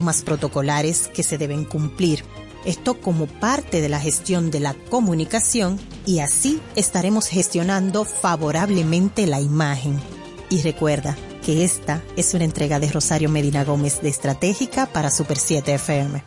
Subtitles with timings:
[0.00, 2.22] normas protocolares que se deben cumplir.
[2.64, 9.40] Esto como parte de la gestión de la comunicación y así estaremos gestionando favorablemente la
[9.40, 9.98] imagen.
[10.50, 15.36] Y recuerda que esta es una entrega de Rosario Medina Gómez de Estratégica para Super
[15.36, 16.22] 7 FM.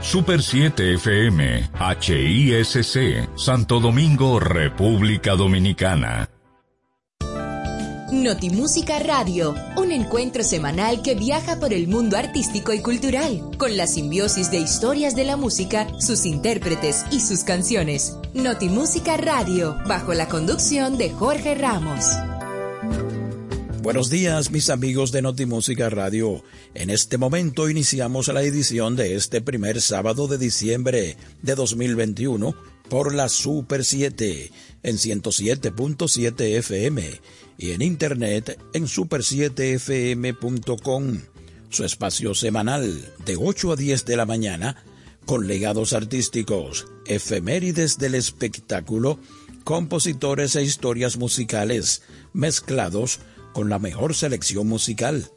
[0.00, 6.30] Super 7 FM, HISC, Santo Domingo, República Dominicana.
[8.12, 13.88] Notimúsica Radio, un encuentro semanal que viaja por el mundo artístico y cultural, con la
[13.88, 18.14] simbiosis de historias de la música, sus intérpretes y sus canciones.
[18.32, 22.04] Notimúsica Radio, bajo la conducción de Jorge Ramos.
[23.82, 26.44] Buenos días, mis amigos de Notimúsica Radio.
[26.74, 32.54] En este momento iniciamos la edición de este primer sábado de diciembre de 2021
[32.88, 34.52] por la Super 7
[34.84, 37.20] en 107.7 FM
[37.58, 41.20] y en internet en super7fm.com,
[41.70, 44.82] su espacio semanal de 8 a 10 de la mañana
[45.24, 49.18] con legados artísticos, efemérides del espectáculo,
[49.64, 53.18] compositores e historias musicales mezclados
[53.52, 55.30] con la mejor selección musical.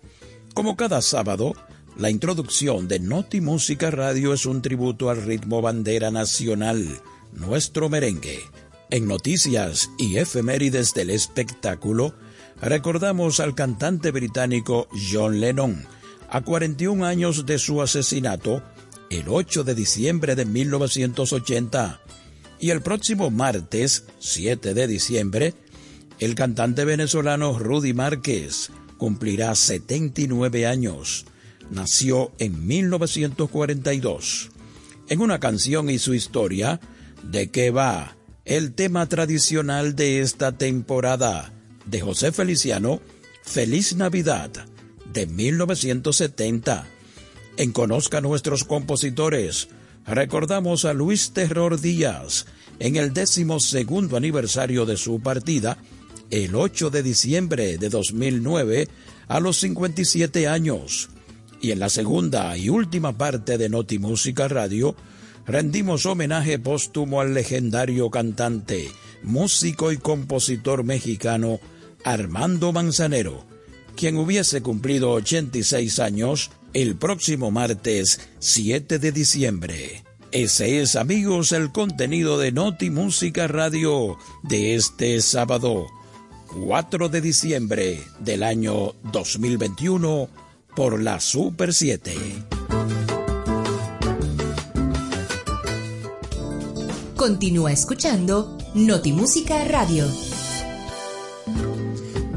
[0.53, 1.53] Como cada sábado,
[1.97, 7.01] la introducción de Noti Música Radio es un tributo al ritmo bandera nacional,
[7.33, 8.43] nuestro merengue
[8.91, 12.13] en noticias y efemérides del espectáculo,
[12.61, 15.85] recordamos al cantante británico John Lennon,
[16.29, 18.63] a 41 años de su asesinato,
[19.09, 22.01] el 8 de diciembre de 1980.
[22.59, 25.53] Y el próximo martes, 7 de diciembre,
[26.19, 31.25] el cantante venezolano Rudy Márquez cumplirá 79 años.
[31.71, 34.49] Nació en 1942.
[35.07, 36.79] En una canción y su historia,
[37.23, 38.18] ¿de qué va?
[38.49, 41.53] El tema tradicional de esta temporada
[41.85, 42.99] de José Feliciano,
[43.43, 44.49] Feliz Navidad,
[45.13, 46.87] de 1970.
[47.57, 49.67] En Conozca Nuestros Compositores,
[50.07, 52.47] recordamos a Luis Terror Díaz
[52.79, 55.77] en el décimo segundo aniversario de su partida,
[56.31, 58.87] el 8 de diciembre de 2009,
[59.27, 61.09] a los 57 años.
[61.61, 64.95] Y en la segunda y última parte de Noti Música Radio,
[65.49, 68.91] rendimos homenaje póstumo al legendario cantante,
[69.23, 71.59] músico y compositor mexicano
[72.05, 73.45] Armando Manzanero,
[73.95, 80.03] quien hubiese cumplido 86 años el próximo martes 7 de diciembre.
[80.31, 85.87] Ese es, amigos, el contenido de Noti Música Radio de este sábado,
[86.63, 90.29] 4 de diciembre del año 2021,
[90.75, 92.58] por la Super 7.
[97.19, 100.05] Continúa escuchando Notimúsica Radio.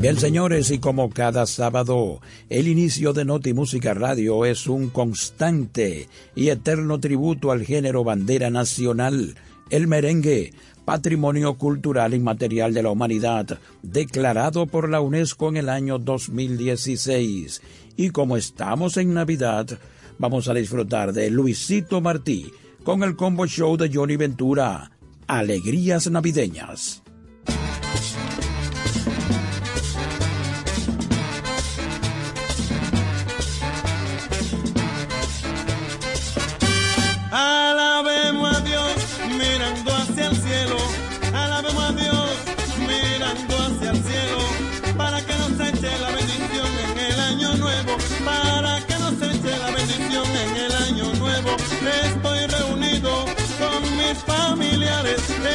[0.00, 6.48] Bien, señores, y como cada sábado, el inicio de Notimúsica Radio es un constante y
[6.48, 9.36] eterno tributo al género bandera nacional,
[9.70, 10.52] el merengue,
[10.84, 17.62] patrimonio cultural inmaterial de la humanidad, declarado por la UNESCO en el año 2016.
[17.96, 19.78] Y como estamos en Navidad,
[20.18, 22.52] vamos a disfrutar de Luisito Martí
[22.84, 24.90] con el combo show de Johnny Ventura.
[25.26, 27.01] Alegrías navideñas.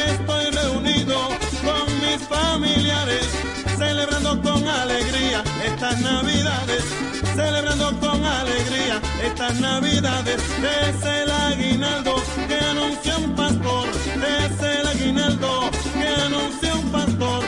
[0.06, 1.28] Estoy reunido
[1.64, 3.26] con mis familiares,
[3.76, 6.84] celebrando con alegría estas navidades,
[7.34, 12.14] celebrando con alegría estas navidades, es el aguinaldo
[12.48, 17.44] que anuncia un pastor, es el aguinaldo que anuncia un pastor,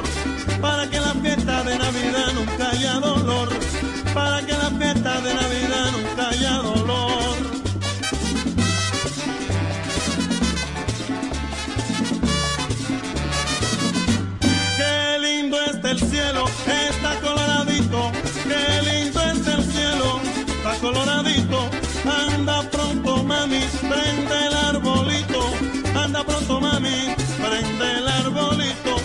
[0.60, 3.48] para que la fiesta de Navidad nunca haya dolor,
[4.14, 6.79] para que la fiesta de Navidad nunca haya dolor.
[21.30, 25.42] Anda pronto mami, prende el arbolito,
[25.94, 28.96] anda pronto mami, prende el arbolito,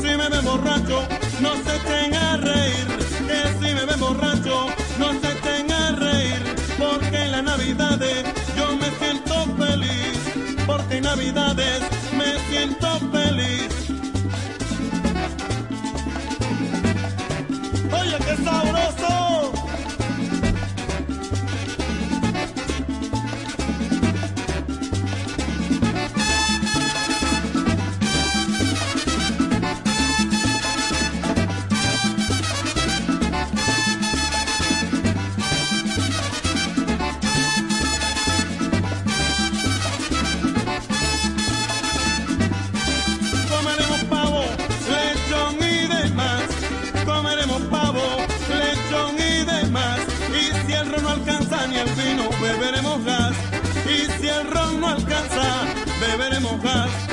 [0.00, 1.06] si me ven borracho,
[1.40, 2.86] no se echen a reír,
[3.28, 4.66] que si me ven borracho,
[4.98, 6.42] no se echen a reír,
[6.78, 8.24] porque en las navidades
[8.56, 10.18] yo me siento feliz,
[10.66, 11.80] porque en navidades
[12.16, 13.68] me siento feliz.
[17.92, 19.27] ¡Oye, qué sabroso!
[54.88, 55.64] Alcanza,
[56.00, 57.07] beberemos gas.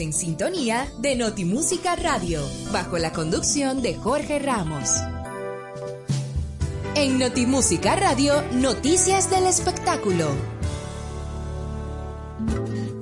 [0.00, 2.40] En sintonía de Notimúsica Radio,
[2.72, 4.90] bajo la conducción de Jorge Ramos.
[6.94, 10.30] En Notimúsica Radio, noticias del espectáculo.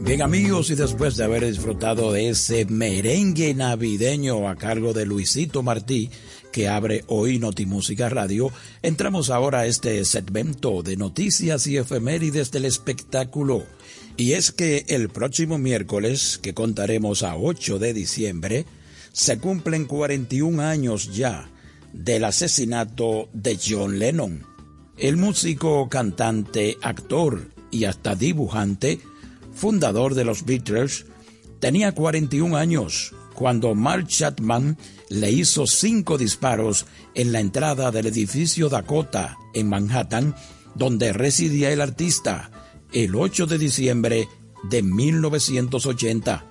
[0.01, 5.63] Bien amigos, y después de haber disfrutado de ese merengue navideño a cargo de Luisito
[5.63, 6.09] Martí,
[6.51, 8.51] que abre hoy Notimúsica Radio,
[8.81, 13.76] entramos ahora a este segmento de noticias y efemérides del espectáculo.
[14.17, 18.65] Y es que el próximo miércoles, que contaremos a 8 de diciembre,
[19.13, 21.51] se cumplen 41 años ya
[21.93, 24.47] del asesinato de John Lennon.
[24.97, 29.01] El músico, cantante, actor y hasta dibujante,
[29.55, 31.05] fundador de los Beatles,
[31.61, 34.79] tenía 41 años cuando Mark Chapman
[35.11, 40.35] le hizo cinco disparos en la entrada del edificio Dakota en Manhattan,
[40.75, 42.51] donde residía el artista,
[42.93, 44.29] el 8 de diciembre
[44.65, 46.45] de 1980.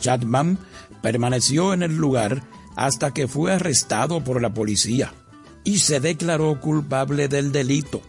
[0.00, 0.58] Chapman
[1.02, 2.42] permaneció en el lugar
[2.76, 5.12] hasta que fue arrestado por la policía
[5.64, 8.00] y se declaró culpable del delito.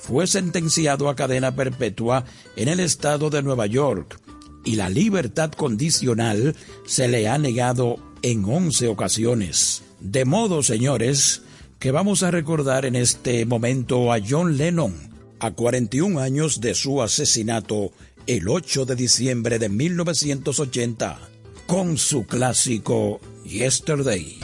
[0.00, 2.24] Fue sentenciado a cadena perpetua
[2.56, 4.20] en el estado de Nueva York
[4.64, 6.56] y la libertad condicional
[6.86, 9.82] se le ha negado en 11 ocasiones.
[10.00, 11.42] De modo, señores,
[11.78, 15.11] que vamos a recordar en este momento a John Lennon,
[15.42, 17.90] a 41 años de su asesinato
[18.28, 21.18] el 8 de diciembre de 1980,
[21.66, 24.38] con su clásico Yesterday.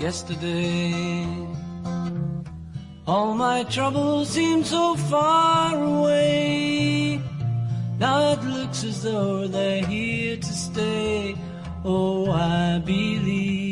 [0.00, 1.24] Yesterday,
[3.06, 7.20] all my troubles seem so far away.
[8.00, 11.36] Now it looks as though they're here to stay.
[11.84, 13.71] Oh, I believe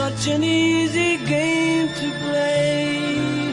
[0.00, 3.52] such an easy game to play.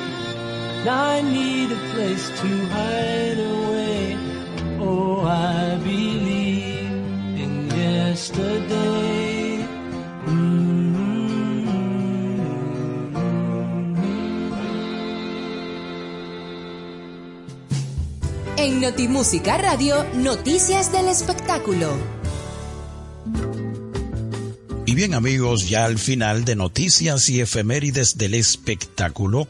[0.87, 4.17] I need a place to hide away.
[4.79, 6.91] Oh, I believe
[7.43, 9.65] in yesterday.
[18.55, 22.16] En Notimúsica Radio, Noticias del Espectáculo.
[24.97, 29.47] Bien amigos, ya al final de Noticias y Efemérides del Espectáculo,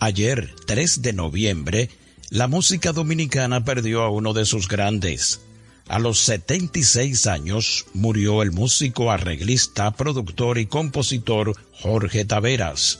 [0.00, 1.88] ayer 3 de noviembre,
[2.30, 5.40] la música dominicana perdió a uno de sus grandes.
[5.86, 12.98] A los 76 años murió el músico, arreglista, productor y compositor Jorge Taveras.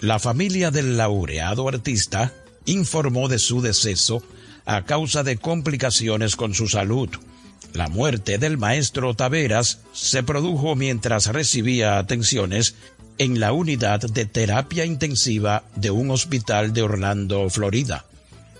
[0.00, 4.24] La familia del laureado artista informó de su deceso
[4.64, 7.10] a causa de complicaciones con su salud.
[7.72, 12.74] La muerte del maestro Taveras se produjo mientras recibía atenciones
[13.18, 18.04] en la unidad de terapia intensiva de un hospital de Orlando, Florida.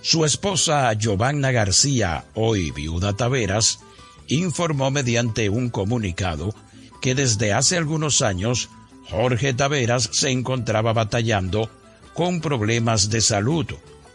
[0.01, 3.79] Su esposa Giovanna García, hoy viuda Taveras,
[4.27, 6.53] informó mediante un comunicado
[7.01, 8.69] que desde hace algunos años
[9.09, 11.69] Jorge Taveras se encontraba batallando
[12.13, 13.65] con problemas de salud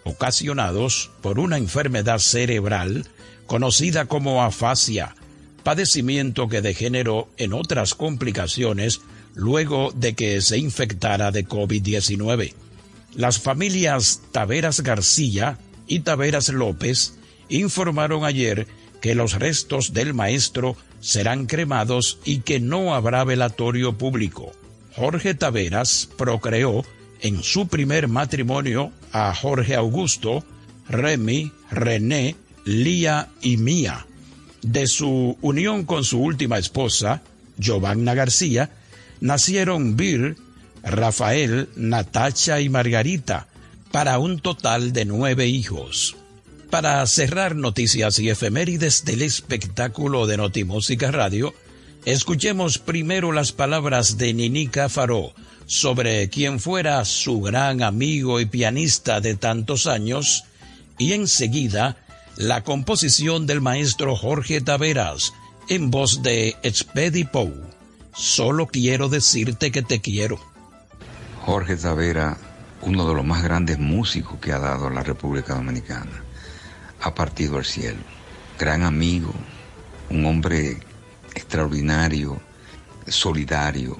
[0.05, 3.07] ocasionados por una enfermedad cerebral
[3.47, 5.15] conocida como afasia,
[5.63, 9.01] padecimiento que degeneró en otras complicaciones
[9.35, 12.55] luego de que se infectara de COVID-19.
[13.15, 17.15] Las familias Taveras García y Taveras López
[17.49, 18.67] informaron ayer
[19.01, 24.53] que los restos del maestro serán cremados y que no habrá velatorio público.
[24.97, 26.85] Jorge Taveras procreó
[27.21, 30.45] en su primer matrimonio a Jorge Augusto,
[30.89, 34.07] Remy, René, Lía y Mía.
[34.63, 37.23] De su unión con su última esposa,
[37.59, 38.71] Giovanna García,
[39.21, 40.37] nacieron Bir,
[40.83, 43.47] Rafael, Natacha y Margarita,
[43.93, 46.17] para un total de nueve hijos.
[46.71, 51.55] Para cerrar noticias y efemérides del espectáculo de Notimúsica Radio,
[52.05, 55.33] escuchemos primero las palabras de Ninica Faró,
[55.67, 60.45] sobre quien fuera su gran amigo y pianista de tantos años,
[60.99, 62.04] y enseguida
[62.37, 65.33] la composición del maestro Jorge Taveras
[65.69, 67.53] en voz de Expedi Pou.
[68.15, 70.39] Solo quiero decirte que te quiero.
[71.45, 72.37] Jorge Tavera,
[72.83, 76.23] uno de los más grandes músicos que ha dado la República Dominicana,
[77.01, 77.99] ha partido al cielo.
[78.59, 79.33] Gran amigo,
[80.11, 80.79] un hombre
[81.35, 82.41] extraordinario,
[83.07, 83.97] solidario,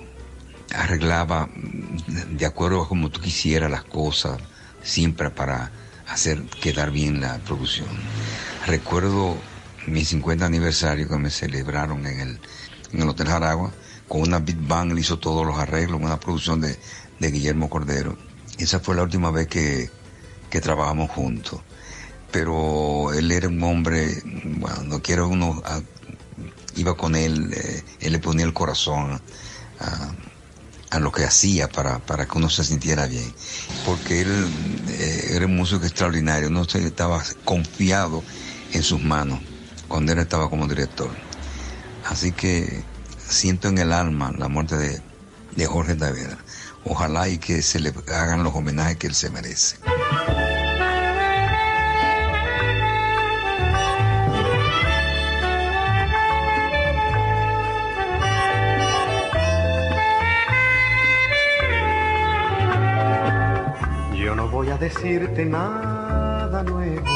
[0.75, 1.49] arreglaba
[2.31, 4.39] de acuerdo a como tú quisieras las cosas,
[4.83, 5.71] siempre para
[6.09, 7.89] hacer quedar bien la producción.
[8.67, 9.37] Recuerdo
[9.87, 12.41] mi 50 aniversario que me celebraron en el,
[12.93, 13.73] en el Hotel Jaragua,
[14.09, 16.79] con una Big Bang, él hizo todos los arreglos, una producción de,
[17.19, 18.17] de Guillermo Cordero.
[18.59, 19.91] Esa fue la última vez que,
[20.51, 21.61] que trabajamos juntos.
[22.31, 25.81] Pero él era un hombre, bueno, no quiero uno, ah,
[26.77, 29.21] iba con él, eh, él le ponía el corazón
[29.81, 30.13] a,
[30.95, 33.35] a lo que hacía para, para que uno se sintiera bien.
[33.85, 34.49] Porque él
[34.89, 38.23] eh, era un músico extraordinario, no estaba confiado
[38.73, 39.41] en sus manos
[39.89, 41.11] cuando él estaba como director.
[42.09, 42.83] Así que
[43.29, 45.03] siento en el alma la muerte de,
[45.57, 46.39] de Jorge Tavera.
[46.85, 49.77] Ojalá y que se le hagan los homenajes que él se merece.
[64.75, 67.07] A decirte nada nuevo,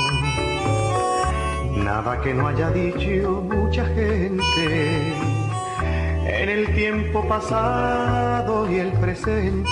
[1.82, 5.12] nada que no haya dicho mucha gente
[6.40, 9.70] en el tiempo pasado y el presente.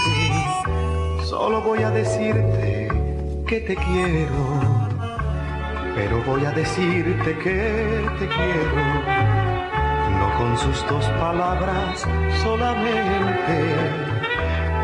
[1.26, 2.88] Solo voy a decirte
[3.46, 4.42] que te quiero,
[5.94, 8.82] pero voy a decirte que te quiero,
[10.18, 12.04] no con sus dos palabras
[12.42, 13.56] solamente.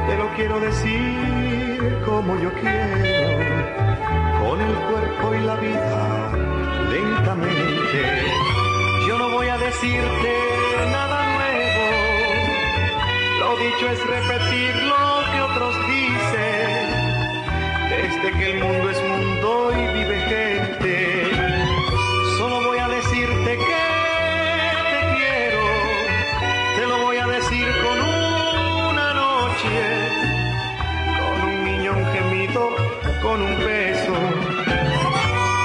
[0.06, 1.61] Te lo quiero decir
[2.04, 3.48] como yo quiero,
[4.40, 6.30] con el cuerpo y la vida,
[6.90, 8.00] lentamente.
[9.08, 10.32] Yo no voy a decirte
[10.92, 11.86] nada nuevo,
[13.40, 16.86] lo dicho es repetir lo que otros dicen,
[17.90, 21.30] desde que el mundo es mundo y vive gente.
[22.38, 24.01] Solo voy a decirte que
[33.22, 34.12] con un beso.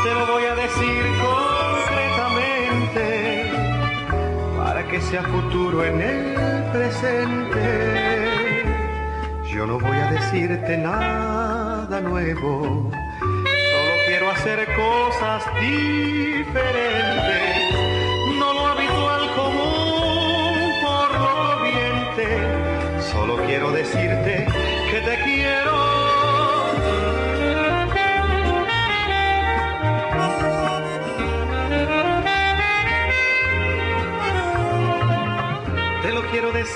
[0.04, 3.52] Te lo voy a decir concretamente
[4.58, 6.36] para que sea futuro en el
[6.72, 8.30] presente.
[9.52, 16.54] Yo no voy a decirte nada nuevo, solo quiero hacer cosas diferentes,
[18.38, 22.28] no lo habitual común por lo corriente.
[23.12, 24.46] Solo quiero decirte
[24.92, 25.77] que te quiero.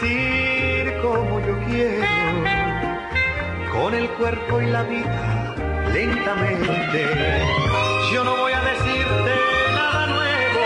[0.01, 2.07] como yo quiero,
[3.71, 5.55] con el cuerpo y la vida
[5.93, 7.05] lentamente.
[8.11, 9.35] Yo no voy a decirte
[9.75, 10.65] nada nuevo,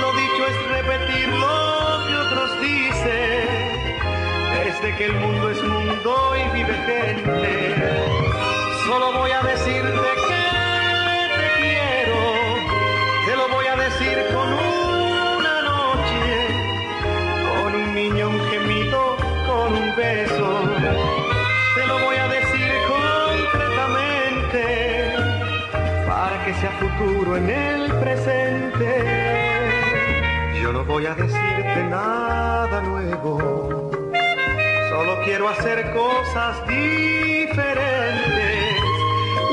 [0.00, 3.48] lo dicho es repetir lo que otros dicen,
[4.64, 7.75] desde que el mundo es mundo y vive gente.
[26.60, 29.04] Sea futuro en el presente.
[30.62, 33.90] Yo no voy a decirte nada nuevo,
[34.90, 37.56] solo quiero hacer cosas diferentes,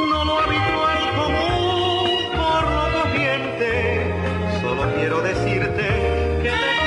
[0.10, 4.14] no lo habitual común por lo corriente,
[4.62, 5.88] solo quiero decirte
[6.42, 6.83] que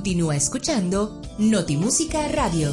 [0.00, 2.70] Continúa escuchando Notimúsica Radio.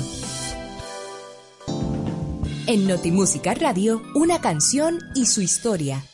[2.68, 6.06] En Notimúsica Radio, una canción y su historia.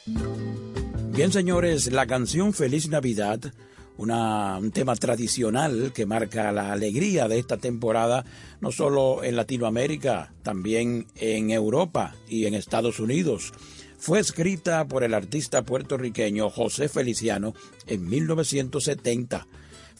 [1.11, 3.53] Bien, señores, la canción Feliz Navidad,
[3.95, 8.25] un tema tradicional que marca la alegría de esta temporada,
[8.59, 13.53] no solo en Latinoamérica, también en Europa y en Estados Unidos.
[13.99, 17.53] Fue escrita por el artista puertorriqueño José Feliciano
[17.85, 19.45] en 1970.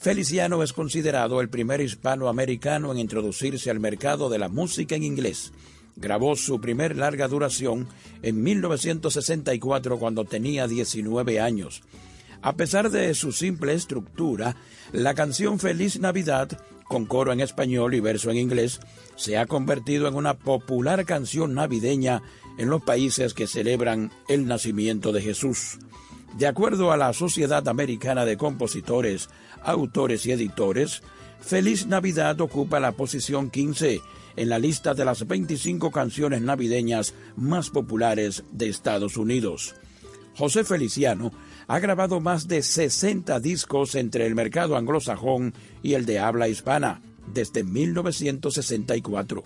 [0.04, 5.50] Feliciano es considerado el primer hispanoamericano en introducirse al mercado de la música en inglés.
[5.96, 7.88] Grabó su primer larga duración
[8.20, 11.80] en 1964 cuando tenía 19 años.
[12.42, 14.56] A pesar de su simple estructura,
[14.92, 16.50] la canción Feliz Navidad,
[16.86, 18.80] con coro en español y verso en inglés,
[19.16, 22.22] se ha convertido en una popular canción navideña
[22.58, 25.78] en los países que celebran el nacimiento de Jesús.
[26.36, 29.28] De acuerdo a la Sociedad Americana de Compositores,
[29.62, 31.02] Autores y Editores,
[31.40, 34.00] Feliz Navidad ocupa la posición 15
[34.34, 39.76] en la lista de las 25 canciones navideñas más populares de Estados Unidos.
[40.36, 41.30] José Feliciano
[41.68, 47.00] ha grabado más de 60 discos entre el mercado anglosajón y el de habla hispana
[47.32, 49.44] desde 1964.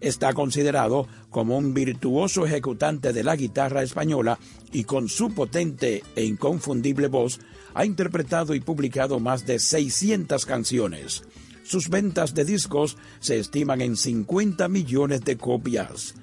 [0.00, 4.38] Está considerado como un virtuoso ejecutante de la guitarra española
[4.72, 7.40] y con su potente e inconfundible voz
[7.74, 11.24] ha interpretado y publicado más de 600 canciones.
[11.62, 16.14] Sus ventas de discos se estiman en 50 millones de copias.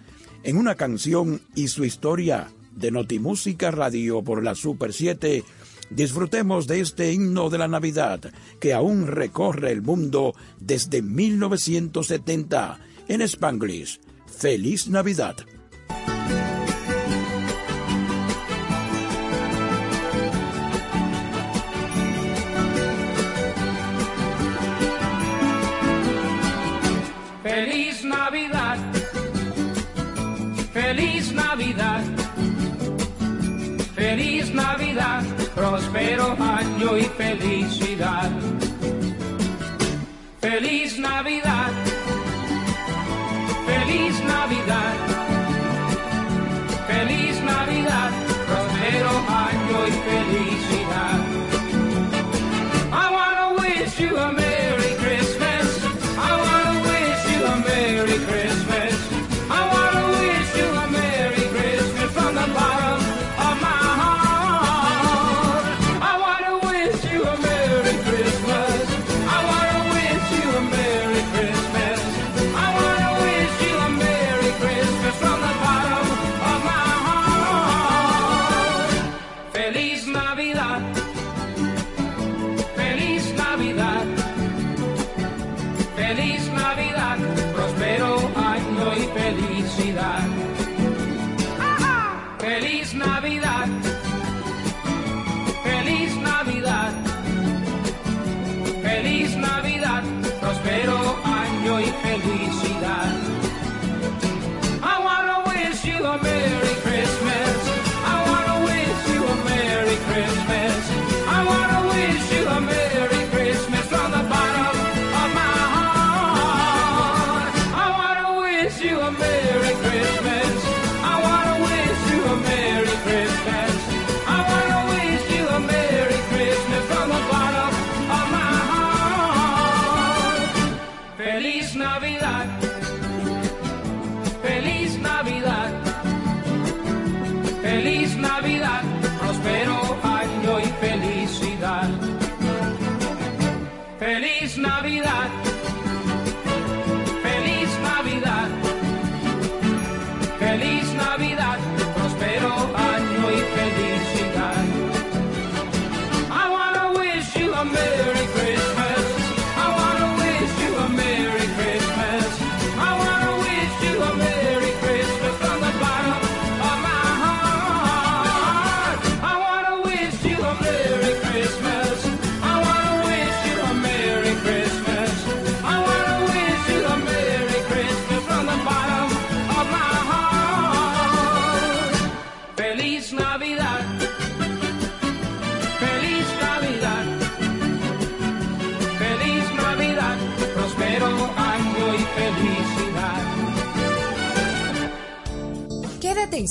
[0.44, 5.44] En una canción y su historia de Notimúsica Radio por la Super 7,
[5.90, 8.22] disfrutemos de este himno de la Navidad
[8.60, 14.00] que aún recorre el mundo desde 1970 en Spanglish.
[14.28, 15.36] ¡Feliz Navidad!
[27.44, 28.78] Feliz Navidad,
[30.74, 32.04] feliz Navidad,
[33.96, 38.32] feliz Navidad, próspero año y felicidad.
[40.40, 41.72] Feliz Navidad,
[44.44, 45.13] Navidad,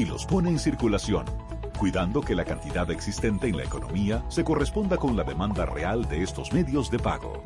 [0.00, 1.26] y los pone en circulación
[1.80, 6.22] cuidando que la cantidad existente en la economía se corresponda con la demanda real de
[6.22, 7.42] estos medios de pago.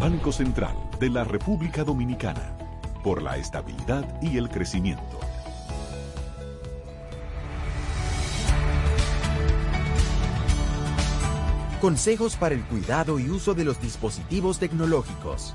[0.00, 2.56] Banco Central de la República Dominicana,
[3.02, 5.20] por la estabilidad y el crecimiento.
[11.82, 15.54] Consejos para el cuidado y uso de los dispositivos tecnológicos.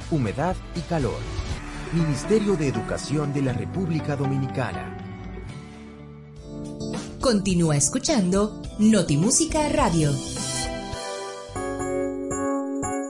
[0.09, 1.19] humedad y calor.
[1.93, 4.97] Ministerio de Educación de la República Dominicana.
[7.19, 10.11] Continúa escuchando Notimúsica Radio.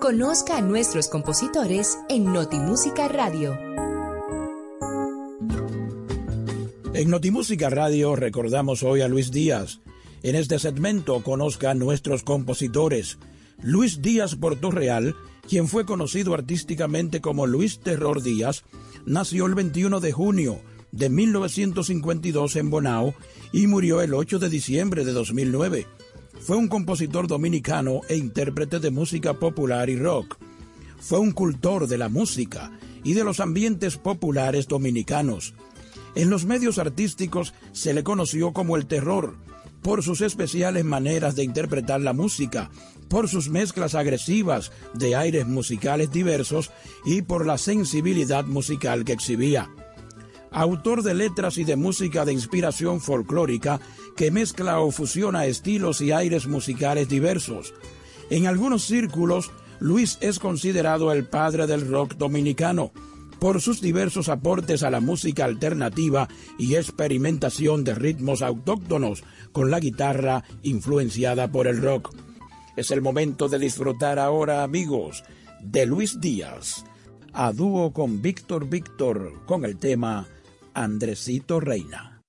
[0.01, 3.57] Conozca a nuestros compositores en Notimúsica Radio.
[6.93, 9.79] En Notimúsica Radio recordamos hoy a Luis Díaz.
[10.23, 13.17] En este segmento conozca a nuestros compositores.
[13.63, 15.15] Luis Díaz Portorreal,
[15.51, 18.63] quien fue conocido artísticamente como Luis Terror Díaz,
[19.05, 20.61] nació el 21 de junio
[20.93, 23.13] de 1952 en Bonao
[23.51, 25.87] y murió el 8 de diciembre de 2009.
[26.39, 30.37] Fue un compositor dominicano e intérprete de música popular y rock.
[31.01, 32.71] Fue un cultor de la música
[33.03, 35.53] y de los ambientes populares dominicanos.
[36.15, 39.35] En los medios artísticos se le conoció como el terror,
[39.81, 42.69] por sus especiales maneras de interpretar la música,
[43.11, 46.71] por sus mezclas agresivas de aires musicales diversos
[47.05, 49.69] y por la sensibilidad musical que exhibía.
[50.49, 53.81] Autor de letras y de música de inspiración folclórica
[54.15, 57.73] que mezcla o fusiona estilos y aires musicales diversos.
[58.29, 62.93] En algunos círculos, Luis es considerado el padre del rock dominicano
[63.39, 69.81] por sus diversos aportes a la música alternativa y experimentación de ritmos autóctonos con la
[69.81, 72.13] guitarra influenciada por el rock.
[72.75, 75.23] Es el momento de disfrutar ahora, amigos,
[75.61, 76.85] de Luis Díaz,
[77.33, 80.27] a dúo con Víctor Víctor con el tema
[80.73, 82.21] Andresito Reina.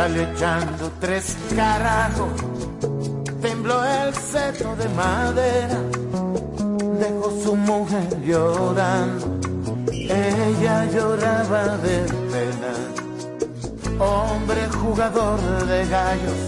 [0.00, 2.32] Salió echando tres carajos,
[3.42, 5.78] tembló el seto de madera,
[6.98, 9.26] dejó su mujer llorando,
[9.92, 11.98] ella lloraba de
[12.32, 12.72] pena.
[13.98, 16.40] Hombre jugador de gallos,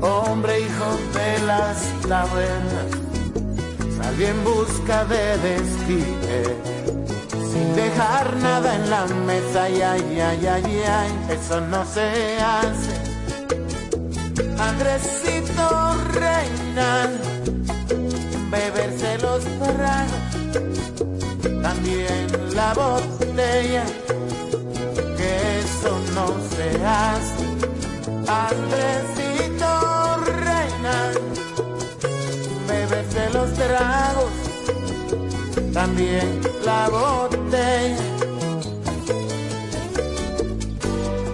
[0.00, 1.76] hombre hijo de las
[2.08, 2.90] tabernas,
[3.98, 6.77] salió en busca de desquite
[7.58, 12.92] sin dejar nada en la mesa, ay, ay, ay, ay, ay, eso no se hace.
[14.68, 15.66] Andresito
[16.24, 16.90] reina,
[18.50, 19.42] beberse los
[19.74, 20.24] tragos,
[21.62, 23.84] también la botella,
[25.16, 25.32] que
[25.64, 27.44] eso no se hace.
[28.46, 29.70] Andresito
[30.46, 30.96] reina,
[32.68, 34.47] beberse los tragos
[35.78, 37.96] también la botella.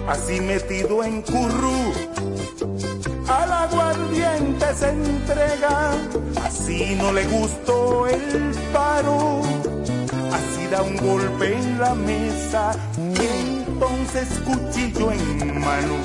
[0.07, 1.91] Así metido en curru,
[3.27, 5.93] al aguardiente se entrega.
[6.43, 9.41] Así no le gustó el paro,
[10.37, 12.73] así da un golpe en la mesa.
[13.19, 15.95] Y entonces cuchillo en mano,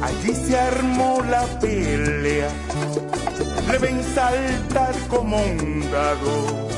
[0.00, 2.48] allí se armó la pelea.
[3.70, 6.69] Le ven saltar como un dado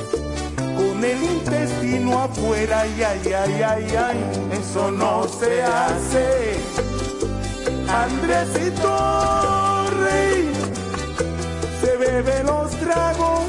[1.02, 4.16] con el intestino afuera, y ay, ay, ay, ay,
[4.52, 6.54] eso no se hace.
[7.88, 10.52] Andresito Rey
[11.80, 13.44] se bebe los tragos,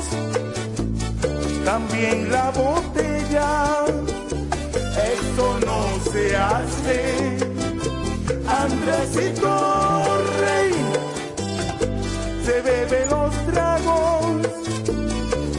[1.63, 3.85] también la botella,
[5.13, 7.37] eso no se hace.
[8.47, 10.05] Andresito
[10.39, 10.73] Rey
[12.45, 14.62] se bebe los tragos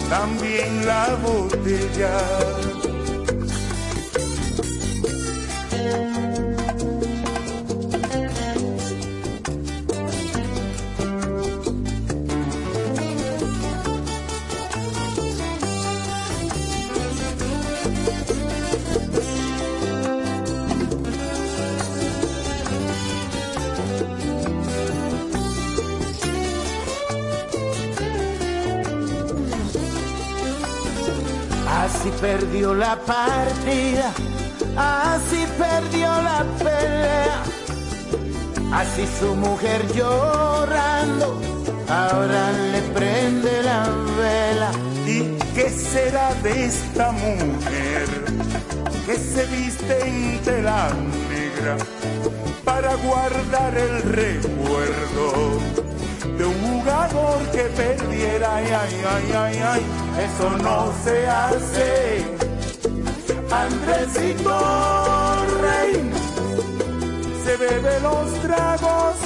[0.09, 2.74] también la botella.
[32.05, 34.13] Así perdió la partida,
[34.77, 37.43] así perdió la pelea,
[38.75, 41.41] así su mujer llorando,
[41.89, 43.89] ahora le prende la
[44.19, 44.71] vela.
[45.07, 48.07] ¿Y qué será de esta mujer
[49.07, 50.91] que se viste en tela
[51.31, 51.79] negra
[52.67, 55.59] para guardar el recuerdo
[56.45, 58.57] un jugador que perdiera?
[58.57, 59.83] Ay, ay, ay, ay, ay,
[60.27, 62.25] eso no se hace.
[63.51, 64.57] Andresito
[65.63, 66.11] Rey
[67.45, 69.17] se bebe los tragos,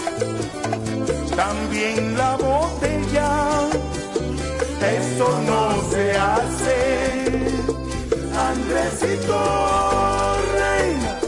[1.35, 3.68] también la botella
[4.81, 7.48] eso no se hace.
[8.48, 9.38] Andresito
[10.54, 11.18] Reina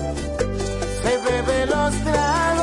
[1.02, 2.59] Se bebe los tragos,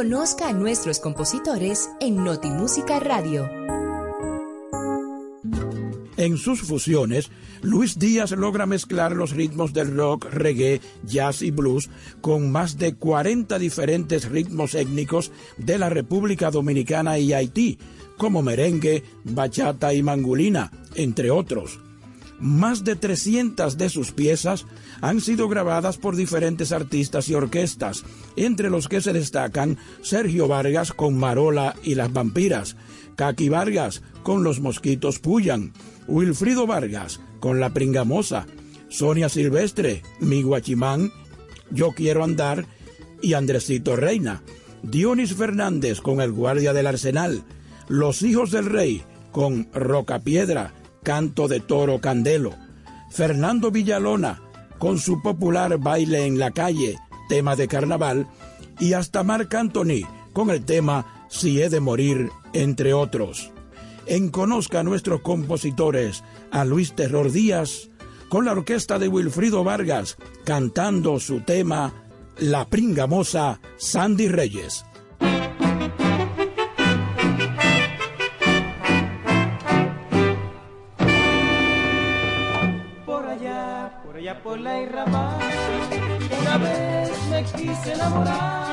[0.00, 3.50] Conozca a nuestros compositores en Notimúsica Radio.
[6.16, 7.30] En sus fusiones,
[7.62, 12.94] Luis Díaz logra mezclar los ritmos del rock, reggae, jazz y blues con más de
[12.94, 17.78] 40 diferentes ritmos étnicos de la República Dominicana y Haití,
[18.16, 21.80] como merengue, bachata y mangulina, entre otros.
[22.40, 24.64] Más de 300 de sus piezas
[25.02, 28.04] han sido grabadas por diferentes artistas y orquestas,
[28.36, 32.76] entre los que se destacan Sergio Vargas con Marola y las Vampiras,
[33.16, 35.74] Kaki Vargas con Los Mosquitos Puyan,
[36.10, 38.46] Wilfrido Vargas con La Pringamosa,
[38.88, 41.12] Sonia Silvestre, Mi Guachimán,
[41.70, 42.66] Yo Quiero Andar
[43.22, 44.42] y Andresito Reina,
[44.82, 47.44] Dionis Fernández con El Guardia del Arsenal,
[47.88, 52.56] Los Hijos del Rey con Roca Piedra, Canto de Toro Candelo,
[53.10, 54.42] Fernando Villalona
[54.78, 56.96] con su popular Baile en la Calle,
[57.28, 58.26] tema de carnaval,
[58.80, 63.52] y hasta Marc Anthony con el tema Si he de morir, entre otros.
[64.10, 67.90] En Conozca a nuestros compositores, a Luis Terror Díaz,
[68.28, 71.94] con la orquesta de Wilfrido Vargas, cantando su tema
[72.36, 74.84] La Pringamosa Sandy Reyes.
[83.06, 84.80] Por allá, por allá por la
[86.40, 88.69] una vez me quise enamorar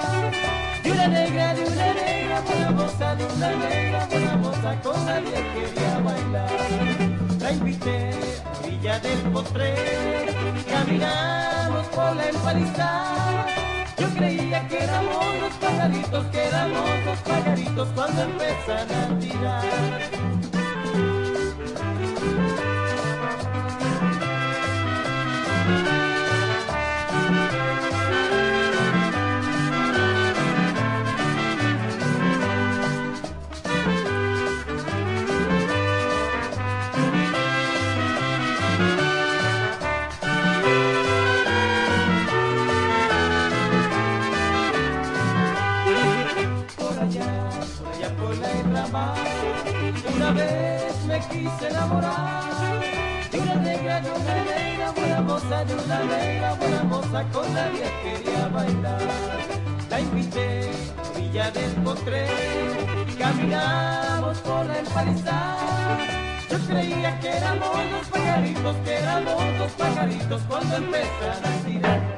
[1.09, 5.45] de una negra, de una negra, buena moza, de una negra, buena moza, con nadie
[5.53, 6.49] quería bailar.
[7.39, 8.09] La invité
[8.43, 10.33] a la orilla del potrero,
[10.69, 13.45] caminamos por la empalizada.
[13.97, 20.36] Yo creía que éramos los pajaritos, que éramos los pajaritos cuando empiezan a tirar.
[51.29, 52.81] Quise enamorar
[53.31, 57.85] de una negra, de una negra, buena moza, de una negra, buena moza, con nadie
[58.03, 59.01] quería bailar.
[59.89, 62.33] La invité a la orilla del potrero,
[63.17, 65.97] caminamos por la empalizada.
[66.49, 72.16] Yo creía que éramos los pajaritos, que éramos los pajaritos cuando empezaron a tirar.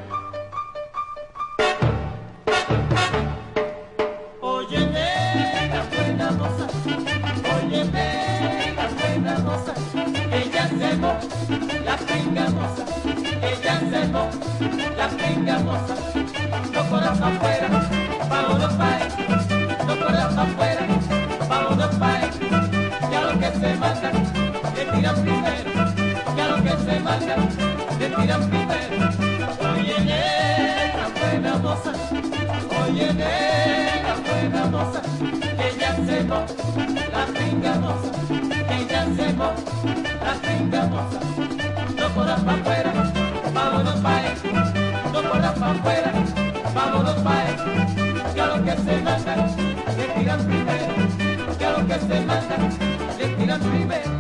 [36.29, 36.55] tengamos,
[37.11, 38.01] la tengamos,
[38.67, 39.53] que ya hacemos,
[40.23, 41.05] la tengamos,
[41.95, 42.93] no podamos para afuera,
[43.53, 44.33] vámonos para
[45.11, 46.13] no podamos para afuera,
[46.75, 47.55] vámonos para
[48.33, 49.35] que a lo que se manda,
[49.97, 52.57] le tiran primero, que a lo que se manda,
[53.17, 54.18] le tiran primero.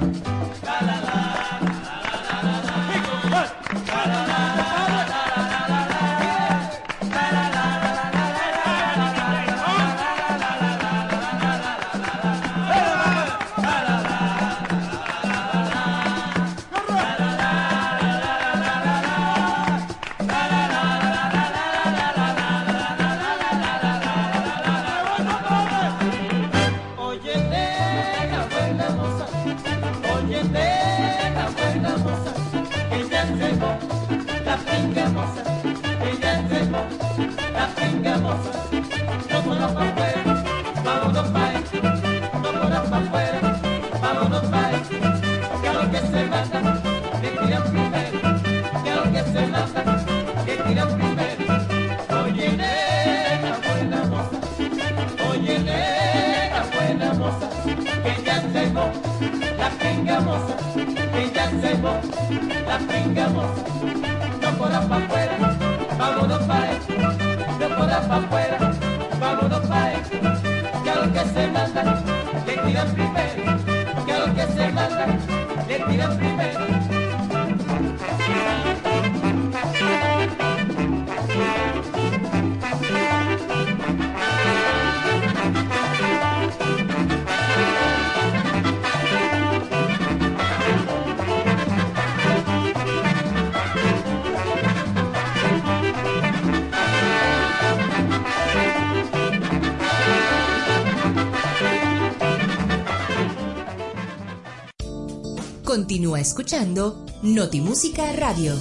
[105.89, 108.53] Continúa escuchando Notimúsica Radio.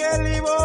[0.00, 0.59] que el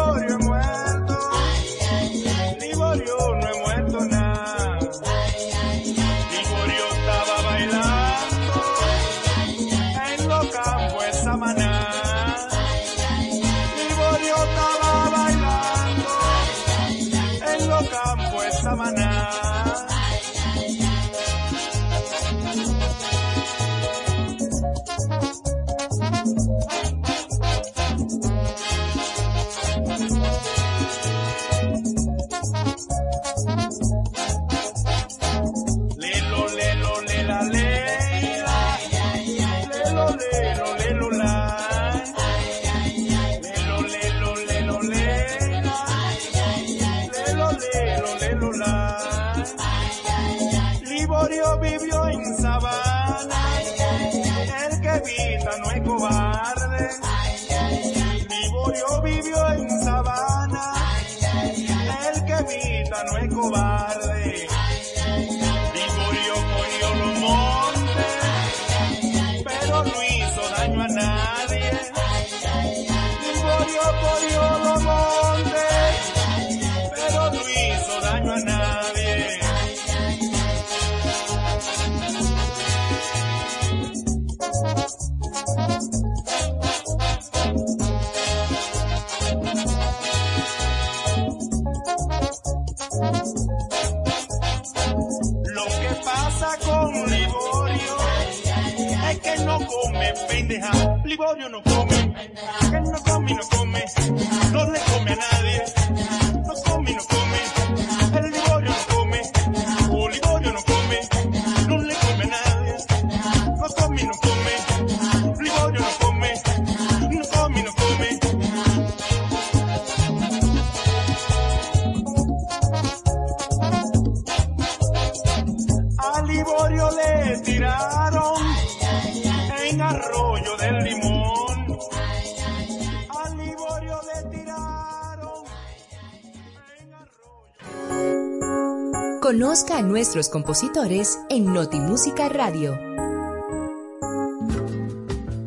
[140.24, 142.78] compositores en Notimúsica Radio.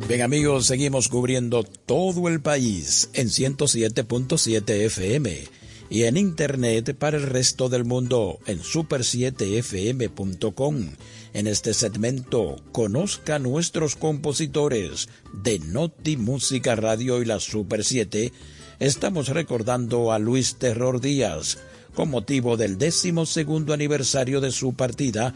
[0.06, 5.60] Bien amigos, seguimos cubriendo todo el país en 107.7 FM
[5.90, 10.90] y en internet para el resto del mundo en super7fm.com.
[11.32, 18.32] En este segmento, conozca nuestros compositores de Noti Música Radio y la Super 7.
[18.78, 21.58] Estamos recordando a Luis Terror Díaz
[21.94, 25.34] con motivo del décimo segundo aniversario de su partida,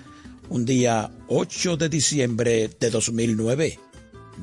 [0.48, 3.78] un día 8 de diciembre de 2009.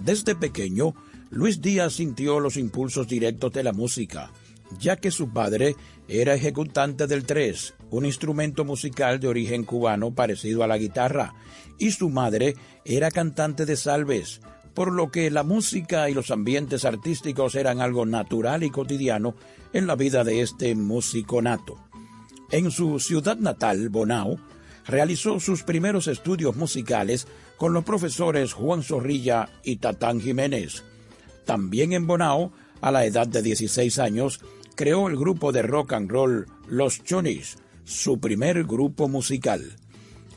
[0.03, 0.93] Desde pequeño,
[1.29, 4.31] Luis Díaz sintió los impulsos directos de la música,
[4.79, 5.75] ya que su padre
[6.07, 11.33] era ejecutante del tres, un instrumento musical de origen cubano parecido a la guitarra,
[11.77, 14.41] y su madre era cantante de salves,
[14.73, 19.35] por lo que la música y los ambientes artísticos eran algo natural y cotidiano
[19.73, 21.90] en la vida de este músico nato.
[22.51, 24.37] En su ciudad natal, Bonao,
[24.85, 27.25] realizó sus primeros estudios musicales
[27.55, 30.83] con los profesores Juan Zorrilla y Tatán Jiménez.
[31.45, 34.41] También en Bonao, a la edad de 16 años,
[34.75, 39.77] creó el grupo de rock and roll Los Chonis, su primer grupo musical.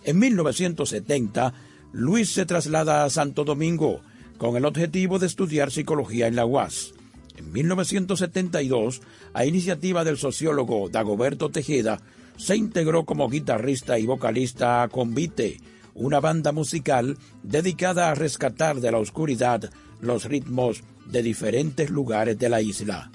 [0.04, 1.52] En 1970,
[1.92, 4.02] Luis se traslada a Santo Domingo
[4.38, 6.93] con el objetivo de estudiar psicología en la UAS.
[7.36, 12.00] En 1972, a iniciativa del sociólogo Dagoberto Tejeda,
[12.36, 15.60] se integró como guitarrista y vocalista a Convite,
[15.94, 19.70] una banda musical dedicada a rescatar de la oscuridad
[20.00, 23.10] los ritmos de diferentes lugares de la isla.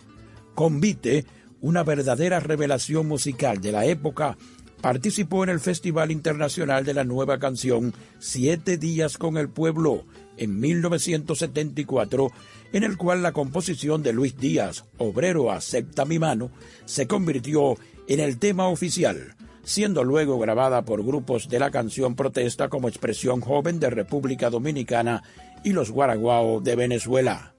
[0.56, 1.26] Convite,
[1.62, 4.38] una verdadera revelación musical de la época,
[4.82, 10.06] participó en el Festival Internacional de la Nueva Canción Siete Días con el Pueblo
[10.38, 12.32] en 1974,
[12.72, 16.52] en el cual la composición de Luis Díaz, Obrero acepta mi mano,
[16.86, 17.76] se convirtió
[18.08, 23.42] en el tema oficial, siendo luego grabada por grupos de la canción protesta como Expresión
[23.42, 25.24] Joven de República Dominicana
[25.64, 27.54] y los Guaraguao de Venezuela.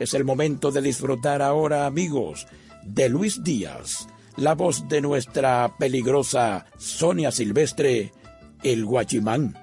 [0.00, 2.46] Es el momento de disfrutar ahora, amigos,
[2.84, 4.08] de Luis Díaz,
[4.38, 8.12] la voz de nuestra peligrosa Sonia Silvestre,
[8.62, 9.56] el Guachimán.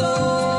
[0.00, 0.49] De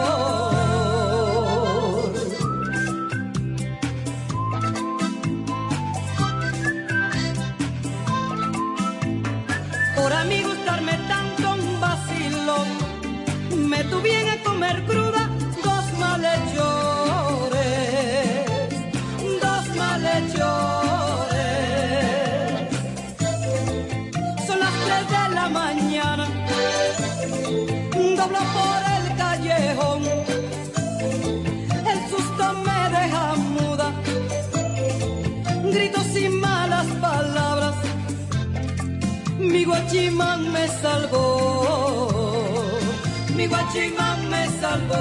[43.72, 44.97] guachimán me salvó,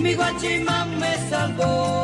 [0.00, 2.01] mi guachimán me salvó.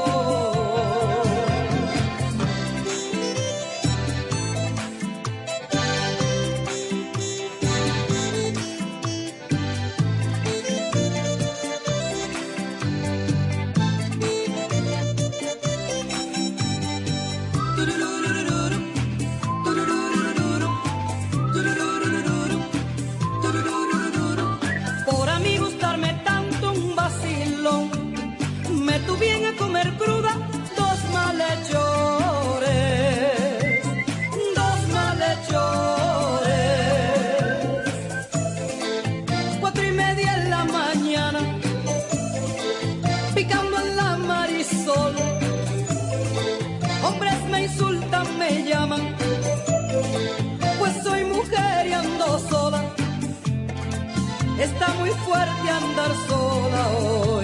[55.69, 57.38] Y andar sola hoy.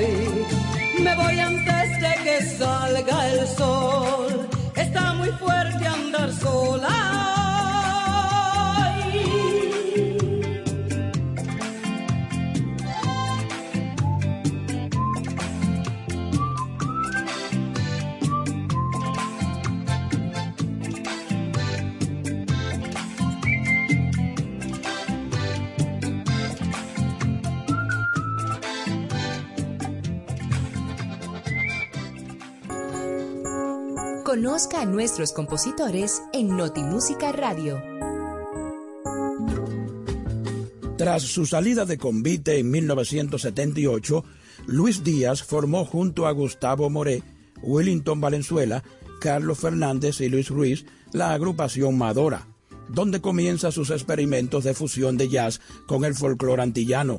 [34.95, 37.83] Nuestros compositores en Notimúsica Radio.
[40.97, 44.25] Tras su salida de convite en 1978,
[44.67, 47.25] Luis Díaz formó junto a Gustavo Moré,
[47.61, 48.85] Wellington Valenzuela,
[49.21, 52.47] Carlos Fernández y Luis Ruiz la agrupación Madora,
[52.89, 57.19] donde comienza sus experimentos de fusión de jazz con el folclore antillano.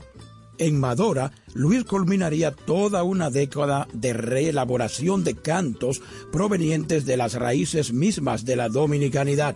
[0.57, 6.01] En Madora, Luis culminaría toda una década de reelaboración de cantos
[6.31, 9.55] provenientes de las raíces mismas de la dominicanidad.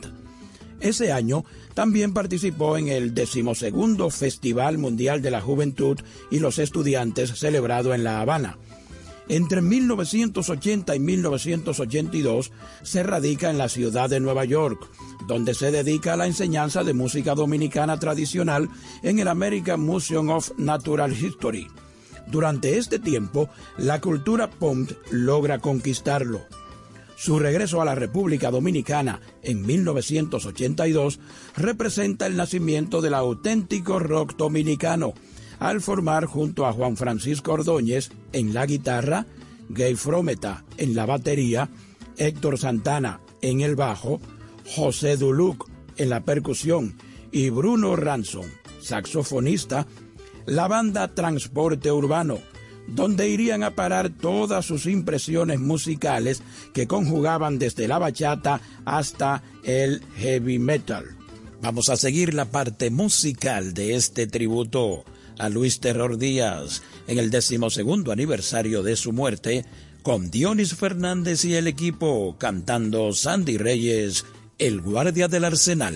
[0.81, 5.99] Ese año también participó en el decimosegundo Festival Mundial de la Juventud
[6.31, 8.57] y los Estudiantes celebrado en La Habana.
[9.29, 12.51] Entre 1980 y 1982
[12.81, 14.89] se radica en la ciudad de Nueva York,
[15.27, 18.69] donde se dedica a la enseñanza de música dominicana tradicional
[19.03, 21.67] en el American Museum of Natural History.
[22.25, 26.41] Durante este tiempo, la cultura punk logra conquistarlo.
[27.15, 31.19] Su regreso a la República Dominicana en 1982
[31.55, 35.13] representa el nacimiento del auténtico rock dominicano,
[35.59, 39.25] al formar junto a Juan Francisco Ordóñez en la guitarra,
[39.69, 41.69] Gay Frometa en la batería,
[42.17, 44.19] Héctor Santana en el bajo,
[44.75, 46.95] José Duluc en la percusión
[47.31, 48.45] y Bruno Ransom,
[48.81, 49.85] saxofonista,
[50.45, 52.39] la banda Transporte Urbano,
[52.87, 56.41] donde irían a parar todas sus impresiones musicales
[56.73, 61.05] que conjugaban desde la bachata hasta el heavy metal.
[61.61, 65.03] Vamos a seguir la parte musical de este tributo
[65.39, 69.65] a Luis Terror Díaz en el decimosegundo aniversario de su muerte
[70.03, 74.25] con Dionis Fernández y el equipo cantando Sandy Reyes,
[74.59, 75.95] el guardia del arsenal.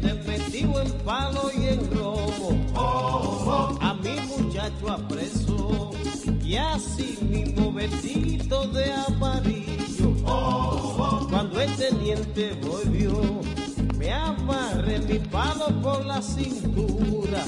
[0.00, 2.56] Metido en palo y en robo.
[3.80, 5.90] A mi muchacho apresó.
[6.42, 10.14] Y así mismo vestido de amarillo.
[11.30, 13.40] Cuando el teniente volvió,
[13.96, 17.42] me amarré mi palo por la cintura.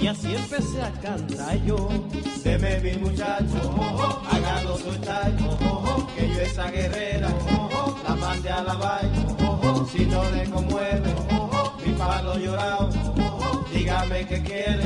[0.00, 1.88] Y así empecé a cantar yo.
[2.42, 3.74] Deme mi muchacho,
[4.30, 5.34] hágalo soltar,
[6.14, 7.30] que yo esa guerrera,
[8.06, 9.43] la mande a la vaina,
[9.86, 11.14] si no le conmueve,
[11.84, 12.88] mi palo llorado,
[13.72, 14.84] dígame qué quiere,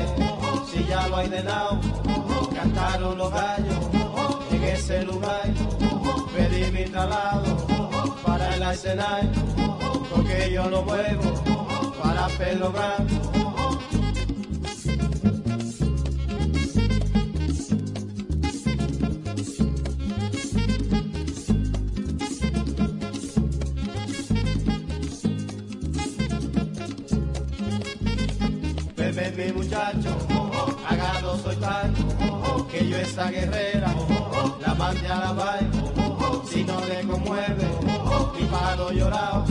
[0.70, 1.78] si ya lo hay de lado,
[2.54, 3.88] cantaron los gallos.
[4.50, 5.48] En ese lugar,
[6.34, 7.56] pedí mi traslado
[8.26, 9.30] para el escenario,
[10.14, 11.34] porque yo no vuelvo
[12.02, 12.72] para Pedro
[29.38, 30.10] mi muchacho,
[30.84, 31.88] hágalo soltar,
[32.68, 33.94] que yo esa guerrera,
[34.60, 35.70] la mande a la vaina,
[36.44, 37.68] si no le conmueve,
[38.36, 39.44] mi palo llorado,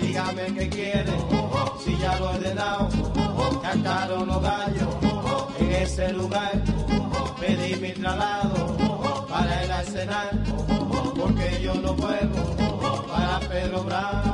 [0.00, 1.12] dígame qué quiere,
[1.84, 2.88] si ya lo he ordenado,
[3.60, 4.88] cantaron los gallos
[5.58, 6.62] en ese lugar,
[7.38, 10.42] pedí mi traslado para el arsenal,
[11.20, 14.31] porque yo no puedo para Pedro Bravo.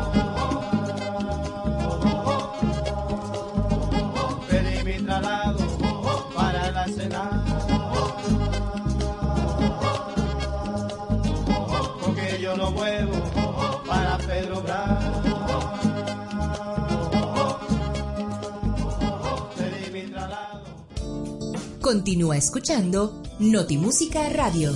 [21.89, 24.75] Continúa escuchando Notimúsica Radio.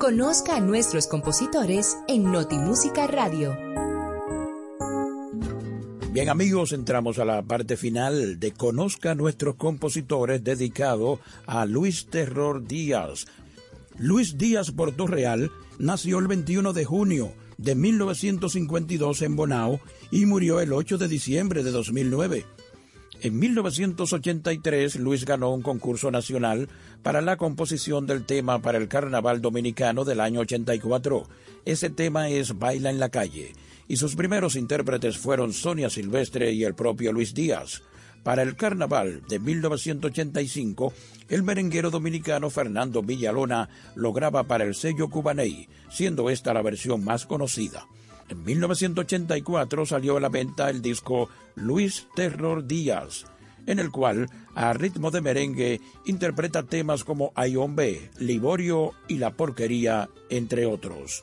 [0.00, 3.56] Conozca a nuestros compositores en Notimúsica Radio.
[6.10, 12.06] Bien amigos, entramos a la parte final de Conozca a nuestros compositores dedicado a Luis
[12.06, 13.28] Terror Díaz.
[13.96, 20.72] Luis Díaz Portorreal nació el 21 de junio de 1952 en Bonao y murió el
[20.72, 22.55] 8 de diciembre de 2009.
[23.22, 26.68] En 1983 Luis ganó un concurso nacional
[27.02, 31.26] para la composición del tema para el Carnaval Dominicano del año 84.
[31.64, 33.52] Ese tema es Baila en la calle
[33.88, 37.82] y sus primeros intérpretes fueron Sonia Silvestre y el propio Luis Díaz.
[38.22, 40.92] Para el carnaval de 1985,
[41.28, 47.04] el merenguero dominicano Fernando Villalona lo graba para el sello Cubaney, siendo esta la versión
[47.04, 47.86] más conocida.
[48.28, 53.26] En 1984 salió a la venta el disco Luis Terror Díaz,
[53.66, 60.08] en el cual, a ritmo de merengue, interpreta temas como Ayombe, Liborio y La Porquería,
[60.28, 61.22] entre otros.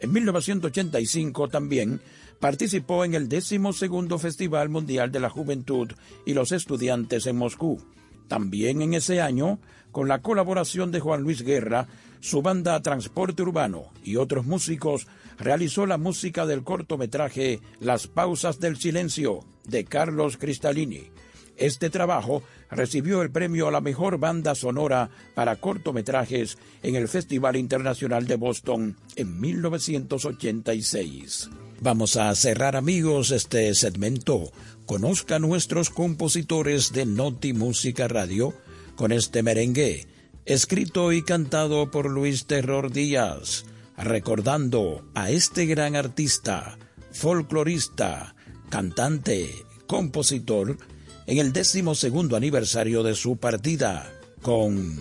[0.00, 2.00] En 1985 también
[2.40, 5.92] participó en el segundo Festival Mundial de la Juventud
[6.24, 7.82] y los Estudiantes en Moscú.
[8.28, 9.58] También en ese año,
[9.90, 11.88] con la colaboración de Juan Luis Guerra,
[12.20, 15.06] su banda Transporte Urbano y otros músicos
[15.38, 21.10] realizó la música del cortometraje Las Pausas del Silencio de Carlos Cristalini.
[21.56, 27.56] Este trabajo recibió el premio a la mejor banda sonora para cortometrajes en el Festival
[27.56, 31.48] Internacional de Boston en 1986.
[31.80, 34.52] Vamos a cerrar amigos este segmento.
[34.86, 38.54] Conozca nuestros compositores de Noti Música Radio
[38.96, 40.06] con este merengue,
[40.44, 43.64] escrito y cantado por Luis Terror Díaz,
[43.98, 46.78] recordando a este gran artista,
[47.12, 48.34] folclorista,
[48.70, 49.50] cantante,
[49.86, 50.78] compositor,
[51.26, 54.98] en el décimo segundo aniversario de su partida con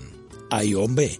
[0.49, 1.19] Ayombe.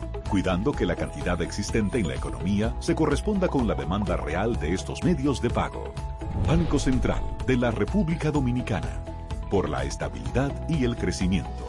[0.31, 4.73] cuidando que la cantidad existente en la economía se corresponda con la demanda real de
[4.73, 5.93] estos medios de pago.
[6.47, 9.03] Banco Central de la República Dominicana,
[9.49, 11.67] por la estabilidad y el crecimiento.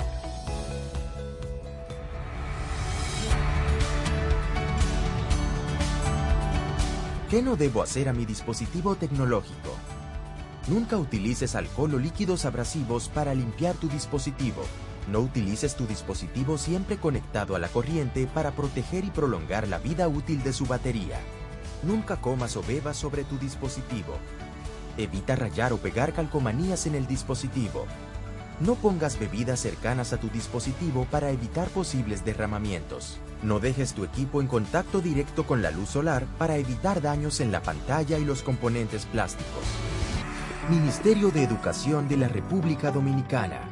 [7.29, 9.75] ¿Qué no debo hacer a mi dispositivo tecnológico?
[10.69, 14.63] Nunca utilices alcohol o líquidos abrasivos para limpiar tu dispositivo.
[15.09, 20.07] No utilices tu dispositivo siempre conectado a la corriente para proteger y prolongar la vida
[20.09, 21.19] útil de su batería.
[21.83, 24.19] Nunca comas o bebas sobre tu dispositivo.
[24.97, 27.87] Evita rayar o pegar calcomanías en el dispositivo.
[28.61, 33.19] No pongas bebidas cercanas a tu dispositivo para evitar posibles derramamientos.
[33.43, 37.51] No dejes tu equipo en contacto directo con la luz solar para evitar daños en
[37.51, 39.65] la pantalla y los componentes plásticos.
[40.71, 43.72] Ministerio de Educación de la República Dominicana.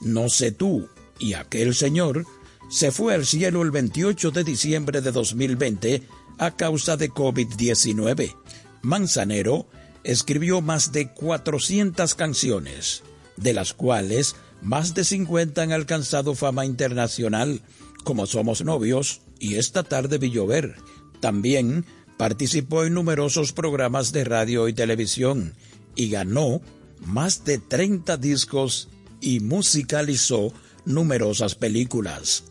[0.00, 0.88] No sé tú
[1.20, 2.26] y Aquel Señor,
[2.68, 6.02] se fue al cielo el 28 de diciembre de 2020
[6.38, 8.34] a causa de COVID-19.
[8.82, 9.68] Manzanero
[10.02, 13.04] escribió más de 400 canciones,
[13.36, 17.62] de las cuales más de 50 han alcanzado fama internacional,
[18.04, 20.76] como Somos Novios y Esta tarde vi llover.
[21.20, 21.84] También
[22.16, 25.54] participó en numerosos programas de radio y televisión
[25.94, 26.60] y ganó
[27.04, 28.88] más de 30 discos
[29.20, 30.52] y musicalizó
[30.84, 32.44] numerosas películas.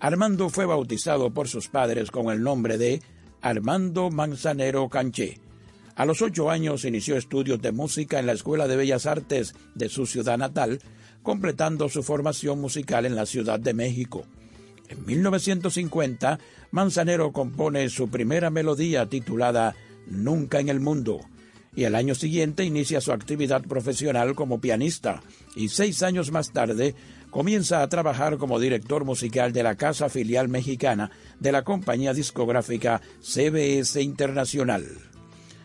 [0.00, 3.02] Armando fue bautizado por sus padres con el nombre de
[3.40, 5.40] Armando Manzanero Canché.
[5.94, 9.88] A los ocho años inició estudios de música en la Escuela de Bellas Artes de
[9.88, 10.80] su ciudad natal,
[11.26, 14.24] completando su formación musical en la Ciudad de México.
[14.88, 16.38] En 1950,
[16.70, 19.74] Manzanero compone su primera melodía titulada
[20.06, 21.22] Nunca en el Mundo,
[21.74, 25.20] y el año siguiente inicia su actividad profesional como pianista,
[25.56, 26.94] y seis años más tarde
[27.32, 31.10] comienza a trabajar como director musical de la casa filial mexicana
[31.40, 34.86] de la compañía discográfica CBS Internacional.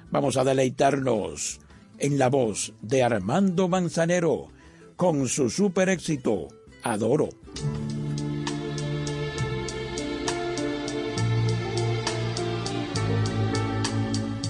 [0.09, 1.59] Vamos a deleitarnos
[1.99, 4.49] en la voz de Armando Manzanero
[5.01, 6.47] con su super éxito,
[6.83, 7.29] Adoro.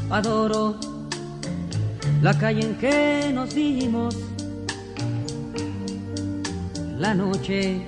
[0.10, 0.76] Adoro
[2.22, 4.14] la calle en que nos dimos,
[6.97, 7.88] la noche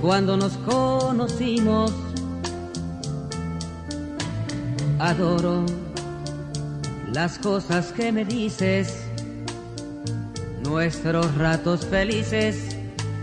[0.00, 1.92] cuando nos conocimos.
[4.98, 5.66] Adoro
[7.12, 9.11] las cosas que me dices,
[10.62, 12.76] nuestros ratos felices,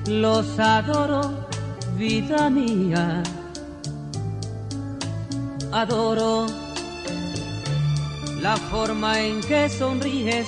[0.08, 1.48] los adoro,
[1.98, 3.24] vida mía.
[5.72, 6.48] Adoro
[8.42, 10.48] la forma en que sonríes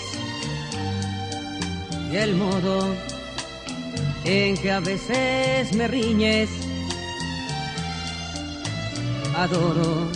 [2.11, 2.95] y el modo
[4.23, 6.49] en que a veces me riñes.
[9.35, 10.07] Adoro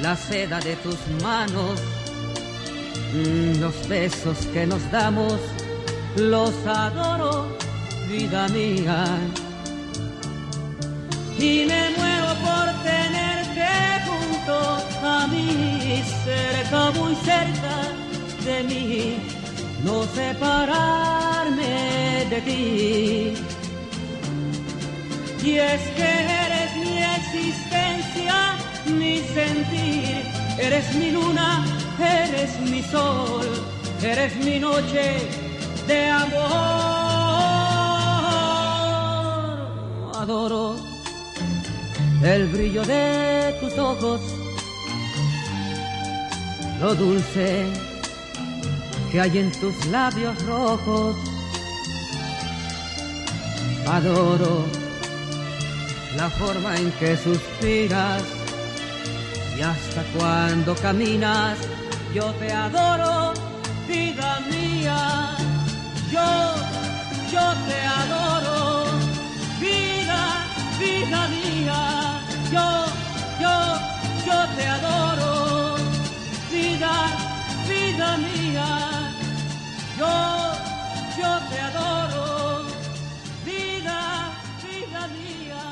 [0.00, 1.80] la seda de tus manos,
[3.14, 5.38] los besos que nos damos,
[6.16, 7.46] los adoro,
[8.08, 9.04] vida mía.
[11.38, 13.68] Y me muevo por tenerte
[14.08, 14.54] junto
[15.06, 17.76] a mí, cerca, muy cerca
[18.44, 19.16] de mí,
[19.84, 21.66] no separarme
[22.30, 23.34] de ti.
[25.44, 26.10] Y es que
[26.46, 28.56] eres mi existencia,
[28.86, 30.24] mi sentir,
[30.58, 31.64] eres mi luna,
[31.98, 33.46] eres mi sol,
[34.02, 35.28] eres mi noche
[35.86, 36.44] de amor.
[40.16, 40.76] Adoro
[42.22, 44.20] el brillo de tus ojos,
[46.80, 47.66] lo dulce
[49.12, 51.14] que hay en tus labios rojos.
[53.86, 54.64] Adoro
[56.16, 58.22] la forma en que suspiras
[59.58, 61.58] y hasta cuando caminas,
[62.14, 63.34] yo te adoro,
[63.88, 65.36] vida mía.
[66.12, 66.54] Yo,
[67.32, 68.84] yo te adoro,
[69.60, 70.46] vida,
[70.78, 72.20] vida mía.
[72.52, 72.66] Yo,
[73.40, 73.56] yo,
[74.26, 75.74] yo te adoro,
[76.52, 76.94] vida,
[77.68, 78.68] vida mía.
[79.98, 80.14] Yo,
[81.18, 82.62] yo te adoro,
[83.44, 84.30] vida,
[84.62, 85.62] vida mía.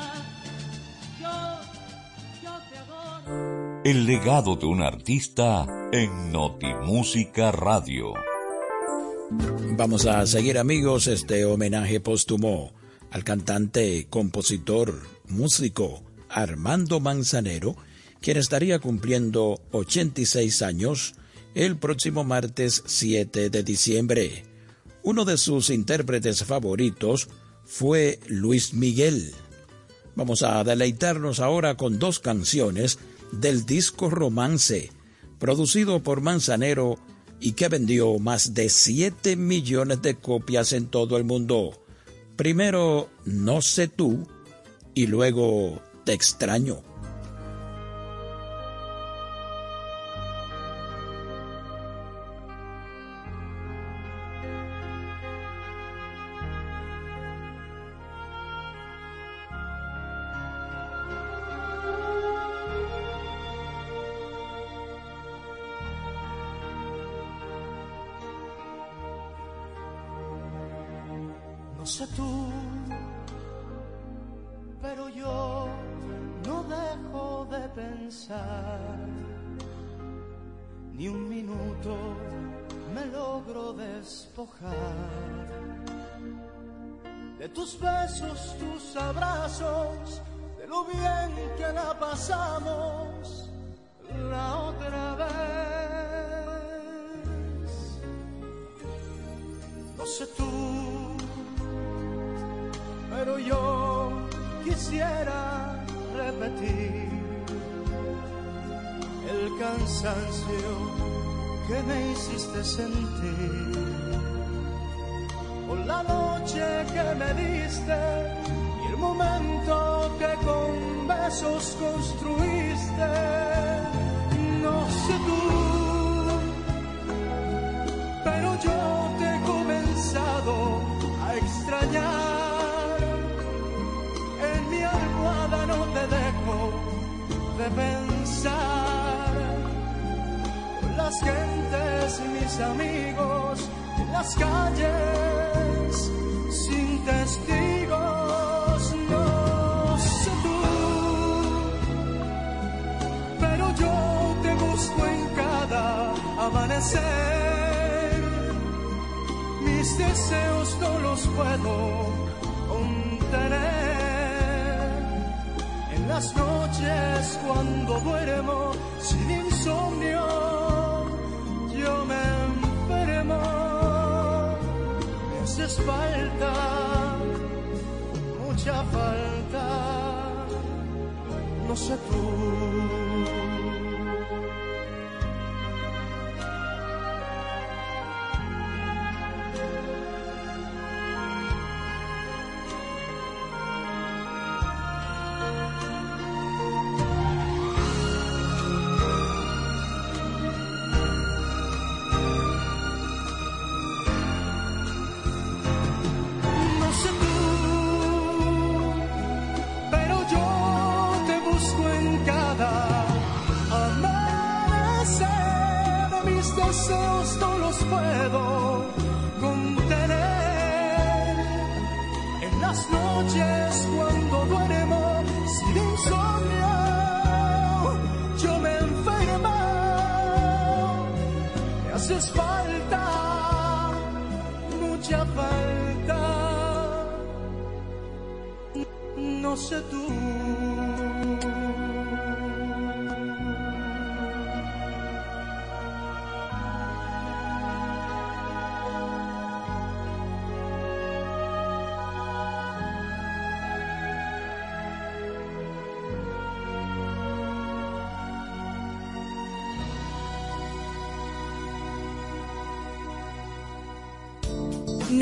[1.21, 1.35] Yo,
[2.43, 3.62] yo te adoro.
[3.85, 8.13] El legado de un artista en Notimúsica Radio.
[9.75, 12.71] Vamos a seguir amigos este homenaje póstumo
[13.11, 17.75] al cantante, compositor, músico Armando Manzanero,
[18.21, 21.15] quien estaría cumpliendo 86 años
[21.53, 24.45] el próximo martes 7 de diciembre.
[25.03, 27.27] Uno de sus intérpretes favoritos
[27.65, 29.33] fue Luis Miguel.
[30.15, 32.97] Vamos a deleitarnos ahora con dos canciones
[33.39, 34.91] del disco Romance,
[35.39, 36.97] producido por Manzanero
[37.39, 41.83] y que vendió más de 7 millones de copias en todo el mundo.
[42.35, 44.27] Primero No sé tú
[44.93, 46.92] y luego Te extraño.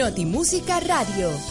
[0.01, 1.50] Notimúsica Radio.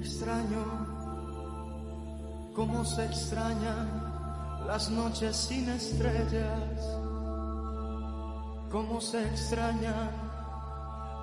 [0.00, 0.64] extraño,
[2.54, 6.96] cómo se extrañan las noches sin estrellas,
[8.70, 10.10] cómo se extrañan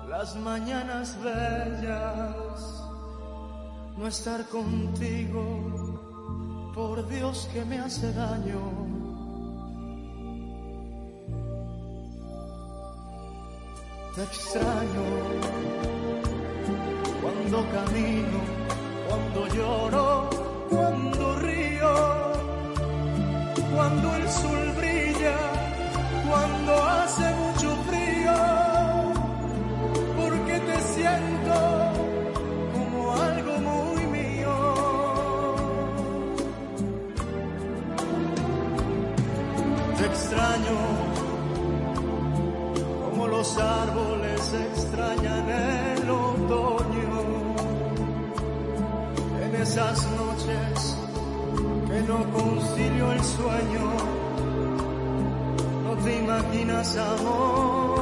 [0.08, 2.82] las mañanas bellas.
[3.96, 8.60] No estar contigo, por Dios que me hace daño.
[14.14, 15.04] Te extraño
[17.22, 18.65] cuando camino
[19.08, 20.30] cuando lloro,
[20.70, 21.94] cuando río,
[23.74, 25.36] cuando el sol brilla,
[26.28, 28.34] cuando hace mucho frío,
[30.16, 31.56] porque te siento
[32.72, 34.54] como algo muy mío.
[39.98, 40.78] Te extraño
[43.10, 45.95] como los árboles extrañan
[49.76, 50.96] esas noches
[51.86, 53.86] que no concilio el sueño.
[55.84, 58.00] No te imaginas, amor,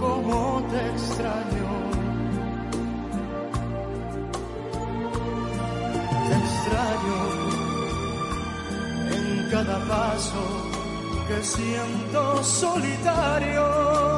[0.00, 1.70] cómo te extraño.
[6.26, 7.18] Te extraño
[9.12, 10.42] en cada paso
[11.28, 14.09] que siento solitario.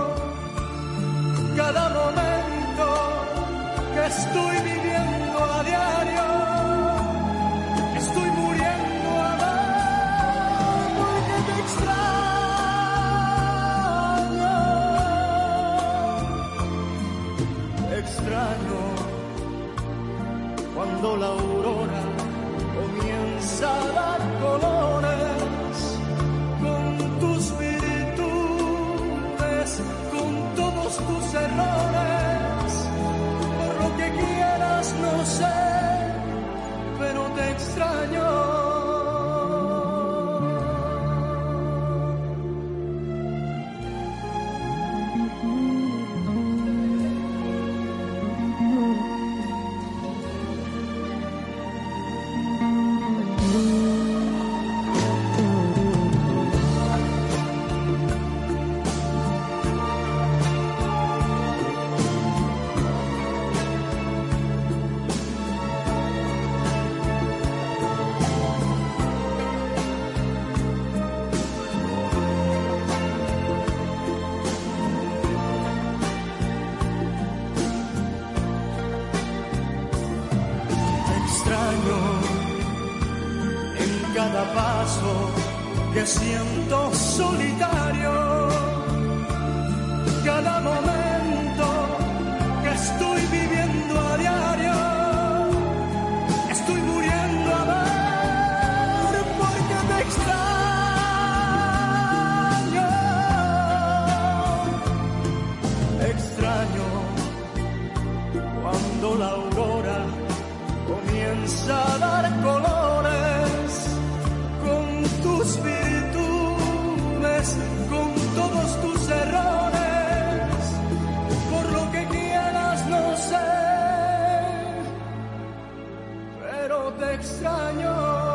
[126.99, 128.33] Te extraño.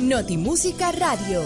[0.00, 1.40] Notimúsica Radio.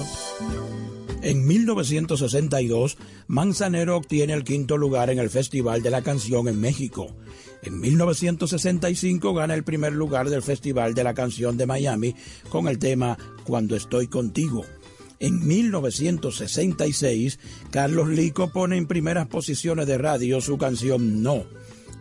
[1.20, 7.14] En 1962, Manzanero obtiene el quinto lugar en el Festival de la Canción en México.
[7.64, 12.14] En 1965 gana el primer lugar del Festival de la Canción de Miami
[12.50, 14.66] con el tema Cuando estoy contigo.
[15.18, 17.38] En 1966,
[17.70, 21.44] Carlos Lico pone en primeras posiciones de radio su canción No.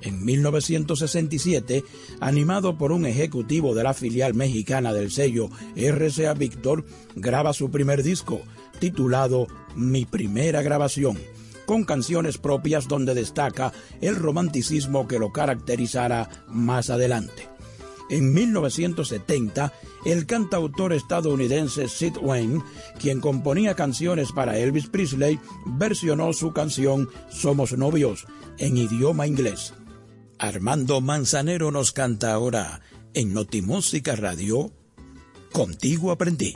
[0.02, 1.86] En 1967,
[2.20, 6.84] animado por un ejecutivo de la filial mexicana del sello RCA Víctor,
[7.16, 8.42] graba su primer disco,
[8.80, 11.18] titulado Mi primera grabación,
[11.66, 13.72] con canciones propias donde destaca
[14.02, 17.50] el romanticismo que lo caracterizará más adelante.
[18.10, 19.74] En 1970,
[20.06, 22.62] el cantautor estadounidense Sid Wayne,
[23.00, 28.28] quien componía canciones para Elvis Presley, versionó su canción Somos novios
[28.58, 29.74] en idioma inglés.
[30.38, 32.82] Armando Manzanero nos canta ahora
[33.14, 34.72] en Notimúsica Radio,
[35.54, 36.56] Contigo aprendí.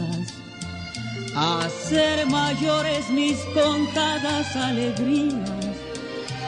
[1.33, 5.49] A ser mayores mis contadas alegrías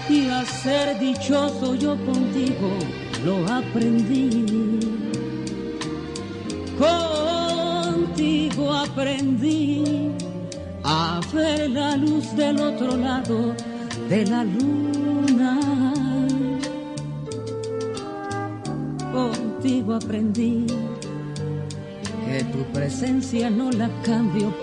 [0.09, 2.69] y a ser dichoso yo contigo
[3.23, 4.79] lo aprendí.
[6.77, 10.11] Contigo aprendí
[10.83, 13.55] a ver la luz del otro lado
[14.09, 15.93] de la luna.
[19.13, 20.67] Contigo aprendí
[22.25, 24.62] que tu presencia no la cambio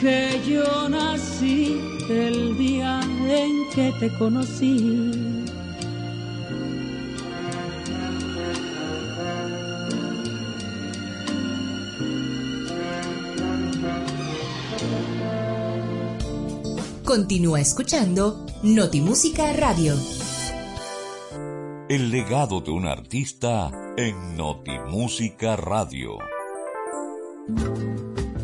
[0.00, 1.78] que yo nací
[2.08, 5.44] el día en que te conocí.
[17.04, 19.94] Continúa escuchando Notimúsica Radio.
[21.88, 26.18] El legado de un artista en Notimúsica Radio.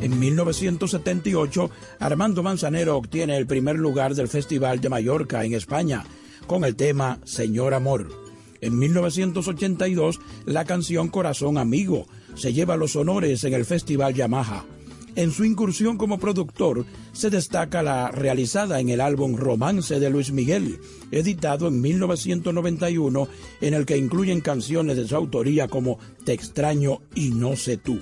[0.07, 1.69] En 1978,
[1.99, 6.05] Armando Manzanero obtiene el primer lugar del Festival de Mallorca en España
[6.47, 8.09] con el tema Señor Amor.
[8.61, 12.07] En 1982, la canción Corazón Amigo
[12.37, 14.65] se lleva los honores en el Festival Yamaha.
[15.17, 20.31] En su incursión como productor se destaca la realizada en el álbum Romance de Luis
[20.31, 20.79] Miguel,
[21.11, 23.27] editado en 1991,
[23.61, 28.01] en el que incluyen canciones de su autoría como Te extraño y no sé tú.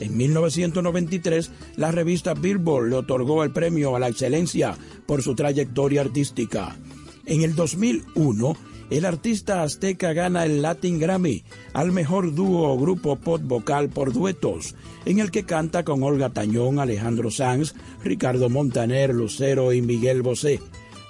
[0.00, 4.76] En 1993, la revista Billboard le otorgó el premio a la excelencia
[5.06, 6.76] por su trayectoria artística.
[7.26, 8.56] En el 2001,
[8.90, 11.42] el artista azteca gana el Latin Grammy
[11.72, 14.74] al mejor dúo o grupo pop vocal por duetos,
[15.06, 20.60] en el que canta con Olga Tañón, Alejandro Sanz, Ricardo Montaner, Lucero y Miguel Bosé.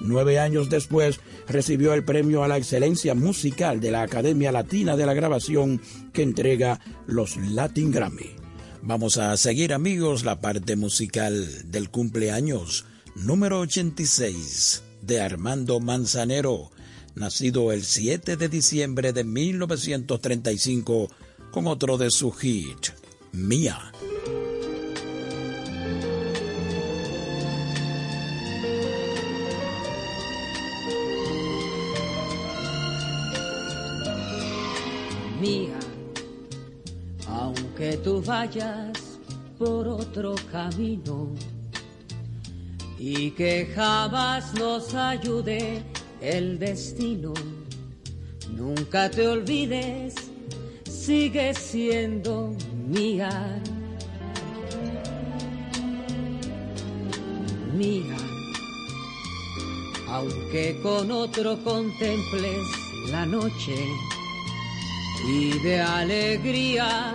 [0.01, 5.07] Nueve años después recibió el premio a la excelencia musical de la Academia Latina de
[5.07, 5.81] la Grabación
[6.13, 8.44] que entrega los Latin Grammy.
[8.87, 12.85] Vamos a seguir amigos la parte musical del cumpleaños
[13.17, 16.71] número 86 de Armando Manzanero,
[17.15, 21.09] nacido el 7 de diciembre de 1935
[21.51, 22.89] con otro de su hit,
[23.33, 23.94] Mía.
[37.99, 39.19] Tú vayas
[39.59, 41.29] por otro camino
[42.99, 45.83] y que jamás nos ayude
[46.21, 47.35] el destino,
[48.51, 50.15] nunca te olvides,
[50.89, 52.57] sigue siendo
[52.89, 53.61] mía.
[57.77, 58.17] Mía,
[60.09, 62.63] aunque con otro contemples
[63.11, 63.75] la noche
[65.27, 67.15] y de alegría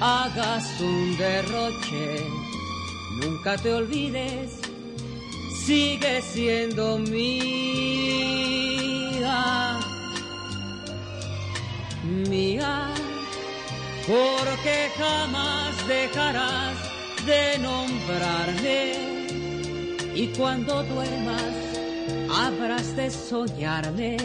[0.00, 2.26] hagas un derroche,
[3.20, 4.60] nunca te olvides,
[5.64, 7.40] sigue siendo mía,
[12.28, 12.88] mía,
[14.06, 16.76] porque jamás dejarás
[17.26, 19.08] de nombrarme.
[20.14, 21.52] Y cuando duermas
[22.34, 24.16] habrás de soñarme,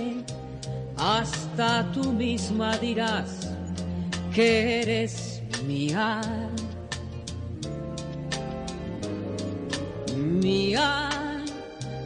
[0.97, 3.49] hasta tú misma dirás
[4.33, 6.21] que eres mía.
[10.15, 11.09] Mía,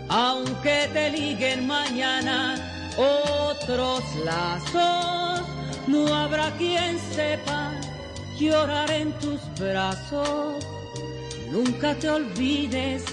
[0.10, 2.56] aunque te liguen mañana
[2.98, 5.48] otros lazos,
[5.88, 7.72] no habrá quien sepa
[8.40, 10.66] llorar en tus brazos.
[11.52, 13.04] Nunca te olvides,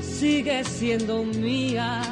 [0.00, 2.02] sigue siendo mía.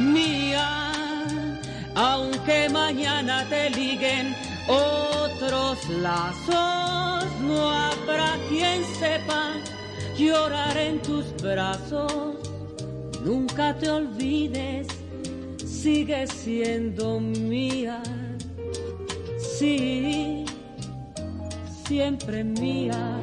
[0.00, 0.81] Mía,
[1.94, 4.34] aunque mañana te liguen
[4.68, 9.54] otros lazos, no habrá quien sepa
[10.16, 12.36] llorar en tus brazos.
[13.24, 14.86] Nunca te olvides,
[15.64, 18.02] sigue siendo mía.
[19.58, 20.44] Sí,
[21.86, 23.20] siempre mía.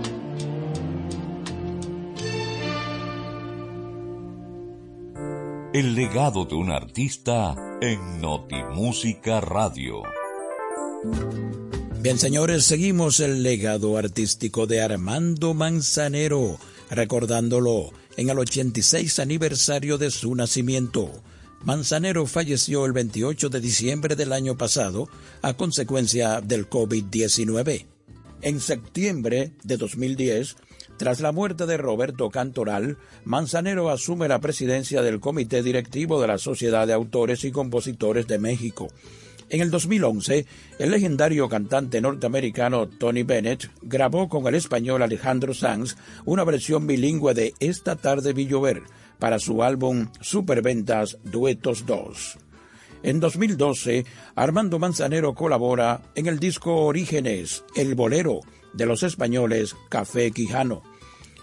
[5.71, 10.01] El legado de un artista en Notimúsica Radio.
[12.01, 16.57] Bien, señores, seguimos el legado artístico de Armando Manzanero,
[16.89, 21.11] recordándolo en el 86 aniversario de su nacimiento.
[21.63, 25.07] Manzanero falleció el 28 de diciembre del año pasado
[25.43, 27.85] a consecuencia del COVID-19.
[28.41, 30.55] En septiembre de 2010,
[30.99, 36.38] tras la muerte de Roberto Cantoral, Manzanero asume la presidencia del Comité Directivo de la
[36.38, 38.89] Sociedad de Autores y Compositores de México.
[39.47, 40.45] En el 2011,
[40.77, 45.95] el legendario cantante norteamericano Tony Bennett grabó con el español Alejandro Sanz
[46.26, 48.84] una versión bilingüe de Esta tarde vi llover
[49.19, 52.38] para su álbum Superventas Duetos 2.
[53.03, 54.05] En 2012,
[54.35, 58.41] Armando Manzanero colabora en el disco Orígenes, El Bolero,
[58.73, 60.89] de los españoles Café Quijano.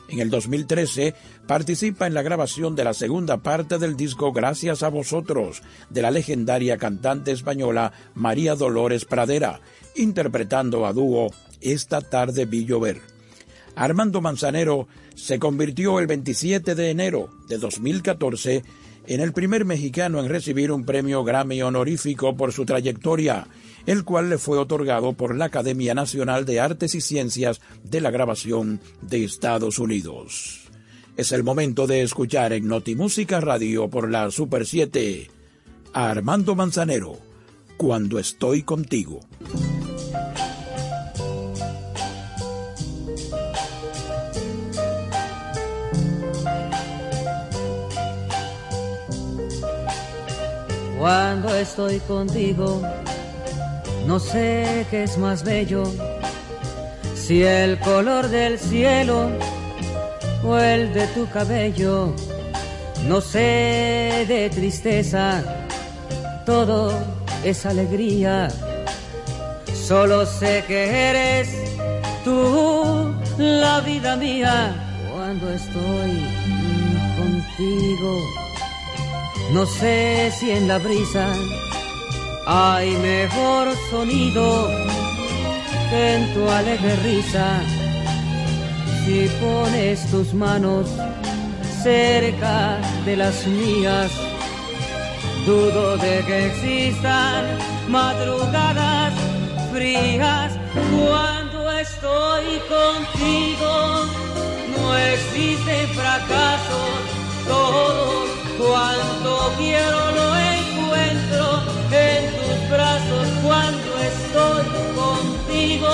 [0.09, 1.15] En el 2013
[1.47, 6.11] participa en la grabación de la segunda parte del disco Gracias a vosotros de la
[6.11, 9.61] legendaria cantante española María Dolores Pradera,
[9.97, 13.01] interpretando a dúo Esta tarde vi llover.
[13.75, 18.63] Armando Manzanero se convirtió el 27 de enero de 2014
[19.09, 23.47] en el primer mexicano en recibir un premio Grammy honorífico por su trayectoria
[23.87, 28.11] el cual le fue otorgado por la Academia Nacional de Artes y Ciencias de la
[28.11, 30.63] Grabación de Estados Unidos.
[31.17, 35.31] Es el momento de escuchar en Notimúsica Radio por la Super 7
[35.95, 37.19] a Armando Manzanero,
[37.79, 39.21] Cuando estoy contigo.
[50.99, 52.83] Cuando estoy contigo,
[54.07, 55.83] no sé qué es más bello,
[57.15, 59.31] si el color del cielo
[60.45, 62.15] o el de tu cabello.
[63.09, 65.43] No sé de tristeza,
[66.45, 66.93] todo
[67.45, 68.49] es alegría.
[69.75, 71.49] Solo sé que eres
[72.25, 74.75] tú la vida mía
[75.13, 76.13] cuando estoy
[77.19, 78.21] contigo.
[79.53, 81.29] No sé si en la brisa
[82.47, 84.71] hay mejor sonido
[85.93, 87.61] en tu alegre risa.
[89.05, 90.87] Si pones tus manos
[91.83, 94.11] cerca de las mías,
[95.45, 97.45] dudo de que existan
[97.89, 99.13] madrugadas
[99.73, 100.53] frías
[100.97, 104.07] cuando estoy contigo.
[104.77, 107.01] No existen fracasos,
[107.49, 108.27] todo
[108.59, 110.37] cuanto quiero lo
[110.97, 111.63] encuentro
[111.93, 114.65] en tus brazos cuando estoy
[114.95, 115.89] contigo.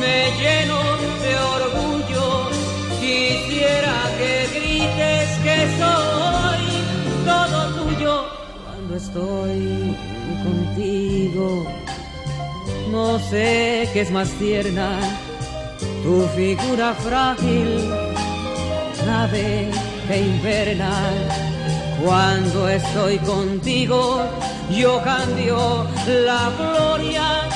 [0.00, 0.78] Me lleno
[1.22, 2.50] de orgullo,
[3.00, 6.64] quisiera que grites que soy
[7.24, 8.24] todo tuyo
[8.64, 9.96] cuando estoy
[10.44, 11.66] contigo.
[12.90, 14.98] No sé qué es más tierna,
[16.02, 17.90] tu figura frágil,
[19.06, 19.70] nave
[20.08, 21.55] que inverna.
[22.02, 24.20] Cuando estoy contigo,
[24.70, 27.48] yo cambio la gloria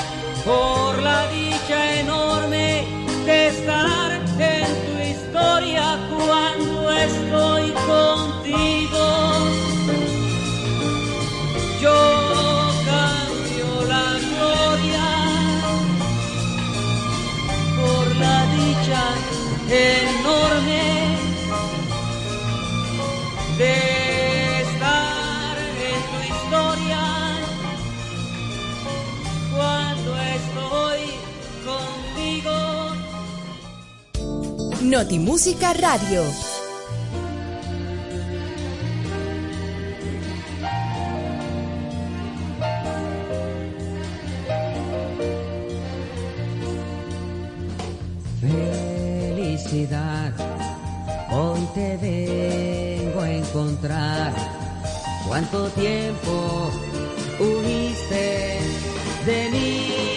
[0.43, 2.85] por la dicha enorme
[3.25, 9.05] de estar en tu historia cuando estoy contigo.
[11.79, 15.07] Yo cambio la gloria
[17.77, 19.03] por la dicha
[19.69, 21.17] enorme
[23.57, 23.90] de
[34.81, 36.23] Notimúsica Radio.
[48.41, 50.33] Felicidad,
[51.29, 54.33] hoy te vengo a encontrar.
[55.27, 56.71] ¿Cuánto tiempo
[57.39, 58.57] uniste
[59.27, 60.10] de mí?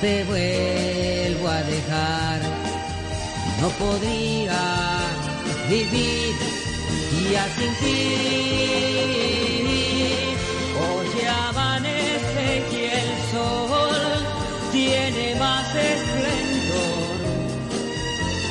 [0.00, 2.40] Te vuelvo a dejar,
[3.60, 4.58] no podría
[5.68, 6.34] vivir
[7.30, 7.98] ya sin ti.
[10.80, 11.08] Hoy
[11.48, 14.10] amanece y el sol
[15.38, 17.18] más esplendor.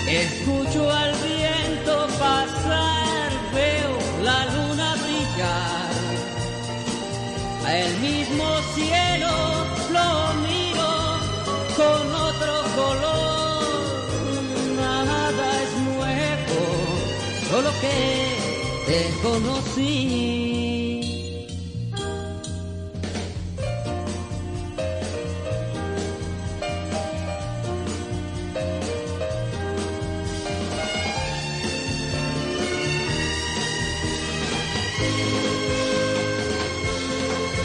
[0.07, 5.89] Escucho al viento pasar, veo la luna brillar.
[7.67, 9.78] El mismo cielo
[17.81, 18.35] que
[18.87, 21.05] te conocí.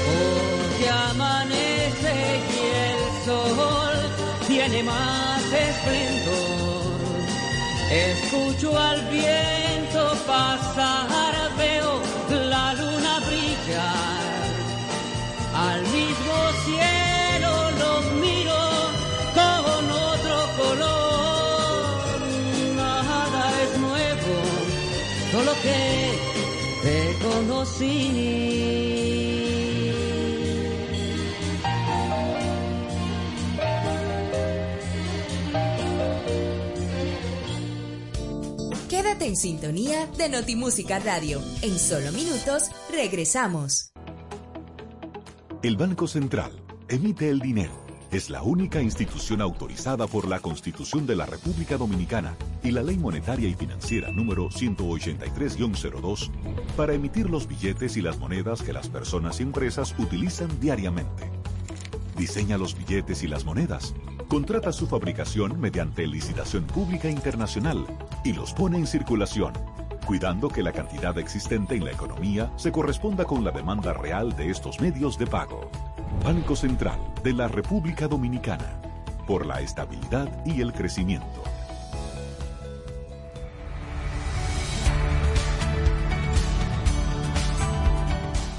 [0.07, 2.15] Porque amanece
[2.51, 3.99] y el sol
[4.47, 6.55] tiene más esplendor.
[7.91, 9.44] Escucho al viento
[39.25, 41.41] En sintonía de Notimúsica Radio.
[41.63, 43.91] En solo minutos regresamos.
[45.63, 46.53] El Banco Central
[46.89, 47.73] emite el dinero.
[48.11, 52.99] Es la única institución autorizada por la Constitución de la República Dominicana y la Ley
[52.99, 56.31] Monetaria y Financiera número 183-02
[56.77, 61.31] para emitir los billetes y las monedas que las personas y empresas utilizan diariamente.
[62.19, 63.95] Diseña los billetes y las monedas,
[64.29, 67.87] contrata su fabricación mediante licitación pública internacional
[68.25, 69.53] y los pone en circulación,
[70.07, 74.51] cuidando que la cantidad existente en la economía se corresponda con la demanda real de
[74.51, 75.71] estos medios de pago.
[76.25, 78.81] Banco Central de la República Dominicana,
[79.27, 81.43] por la estabilidad y el crecimiento.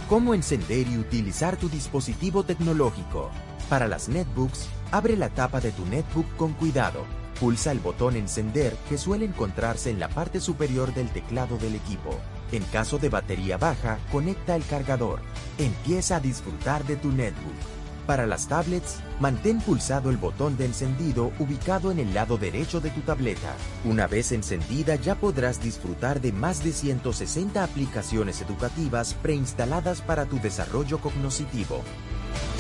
[0.10, 3.32] ¿Cómo encender y utilizar tu dispositivo tecnológico?
[3.70, 7.06] Para las netbooks, abre la tapa de tu netbook con cuidado.
[7.38, 12.18] Pulsa el botón encender que suele encontrarse en la parte superior del teclado del equipo.
[12.54, 15.20] En caso de batería baja, conecta el cargador.
[15.58, 17.76] Empieza a disfrutar de tu netbook.
[18.08, 22.92] Para las tablets, mantén pulsado el botón de encendido ubicado en el lado derecho de
[22.92, 23.54] tu tableta.
[23.84, 30.40] Una vez encendida ya podrás disfrutar de más de 160 aplicaciones educativas preinstaladas para tu
[30.40, 31.82] desarrollo cognoscitivo.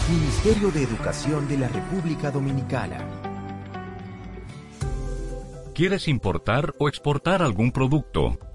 [0.10, 2.98] Ministerio de Educación de la República Dominicana.
[5.74, 8.38] ¿Quieres importar o exportar algún producto?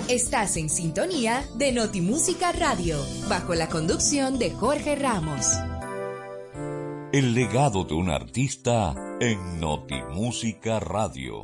[0.10, 2.98] Estás en sintonía de Notimúsica Radio,
[3.30, 5.54] bajo la conducción de Jorge Ramos.
[7.14, 11.44] El legado de un artista en Notimúsica Radio.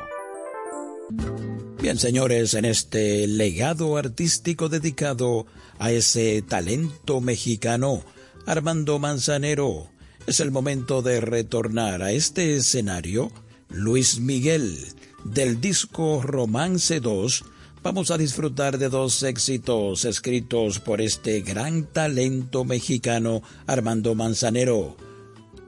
[1.81, 5.45] Bien, señores, en este legado artístico dedicado
[5.79, 8.05] a ese talento mexicano,
[8.45, 9.89] Armando Manzanero,
[10.25, 13.31] es el momento de retornar a este escenario.
[13.69, 14.77] Luis Miguel,
[15.25, 17.43] del disco Romance 2,
[17.81, 24.95] vamos a disfrutar de dos éxitos escritos por este gran talento mexicano, Armando Manzanero.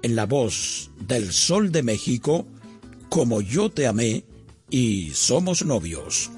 [0.01, 2.47] En la voz del Sol de México,
[3.09, 4.26] Como yo te amé,
[4.70, 6.32] y somos novios.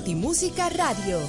[0.00, 1.20] Notimúsica Radio.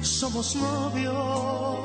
[0.00, 1.84] Somos novios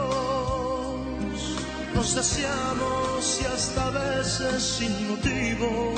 [2.01, 5.93] nos deseamos y hasta a veces sin motivo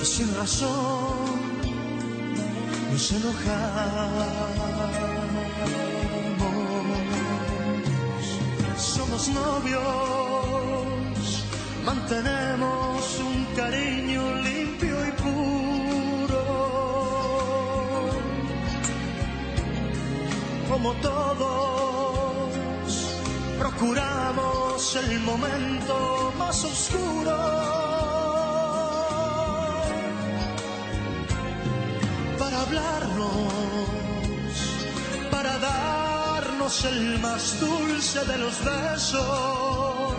[0.00, 1.40] y sin razón
[2.92, 4.28] nos enojamos.
[8.76, 9.82] Somos novios,
[11.84, 16.44] mantenemos un cariño limpio y puro.
[20.70, 21.87] Como todo
[23.78, 27.36] curamos el momento más oscuro.
[32.38, 33.52] Para hablarnos,
[35.30, 40.14] para darnos el más dulce de los besos,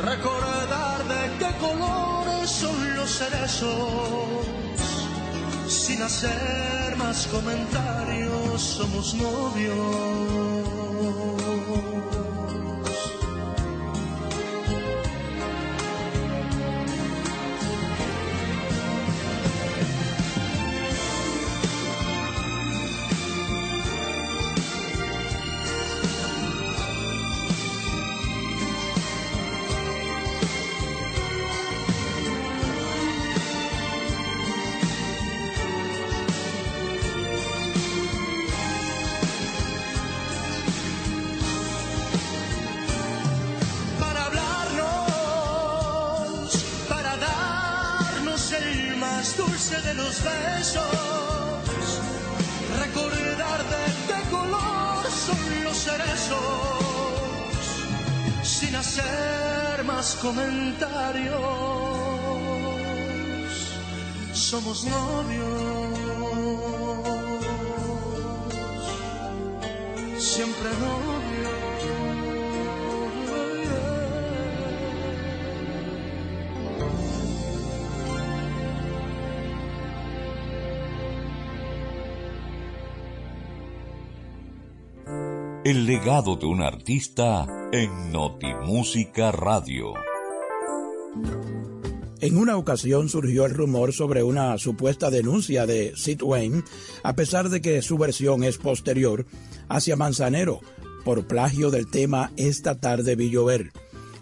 [0.00, 4.46] recordar de qué colores son los cerezos,
[5.68, 10.51] sin hacer más comentarios, somos novios.
[70.18, 70.70] Siempre.
[85.64, 89.94] El legado de un artista en Notimúsica Radio.
[92.22, 96.62] En una ocasión surgió el rumor sobre una supuesta denuncia de Sid Wayne,
[97.02, 99.26] a pesar de que su versión es posterior,
[99.68, 100.60] hacia Manzanero,
[101.04, 103.72] por plagio del tema Esta tarde vi llover.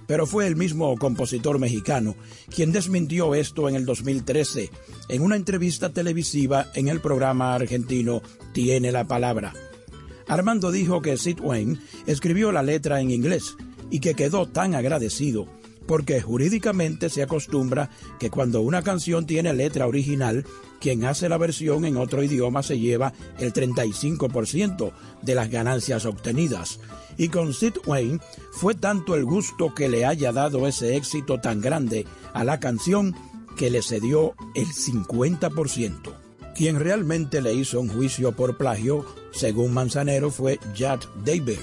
[0.06, 2.16] Pero fue el mismo compositor mexicano
[2.48, 4.70] quien desmintió esto en el 2013,
[5.10, 8.22] en una entrevista televisiva en el programa argentino
[8.54, 9.52] Tiene la Palabra.
[10.26, 13.56] Armando dijo que Sid Wayne escribió la letra en inglés
[13.90, 19.86] y que quedó tan agradecido porque jurídicamente se acostumbra que cuando una canción tiene letra
[19.86, 20.44] original,
[20.80, 24.92] quien hace la versión en otro idioma se lleva el 35%
[25.22, 26.80] de las ganancias obtenidas.
[27.18, 28.20] Y con Sid Wayne
[28.52, 33.14] fue tanto el gusto que le haya dado ese éxito tan grande a la canción
[33.56, 36.14] que le cedió el 50%.
[36.56, 41.58] Quien realmente le hizo un juicio por plagio, según Manzanero, fue Judd David,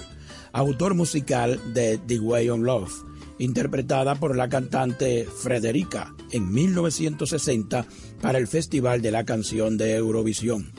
[0.53, 2.91] autor musical de The Way on Love,
[3.39, 7.85] interpretada por la cantante Frederica en 1960
[8.21, 10.71] para el Festival de la Canción de Eurovisión.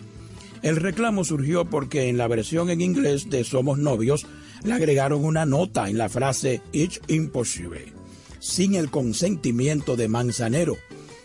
[0.63, 4.27] El reclamo surgió porque en la versión en inglés de Somos Novios
[4.65, 7.93] le agregaron una nota en la frase It's Impossible,
[8.41, 10.77] sin el consentimiento de Manzanero,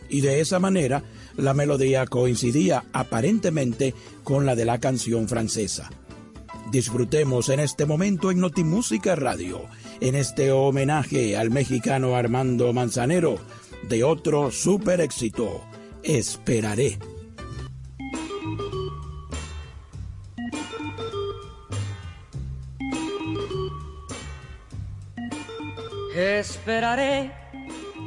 [0.09, 1.03] y de esa manera
[1.35, 5.89] la melodía coincidía aparentemente con la de la canción francesa.
[6.71, 9.63] Disfrutemos en este momento en Notimúsica Radio,
[10.03, 13.37] en este homenaje al mexicano Armando Manzanero,
[13.83, 15.61] de otro super éxito,
[16.03, 16.99] Esperaré.
[26.13, 27.31] Esperaré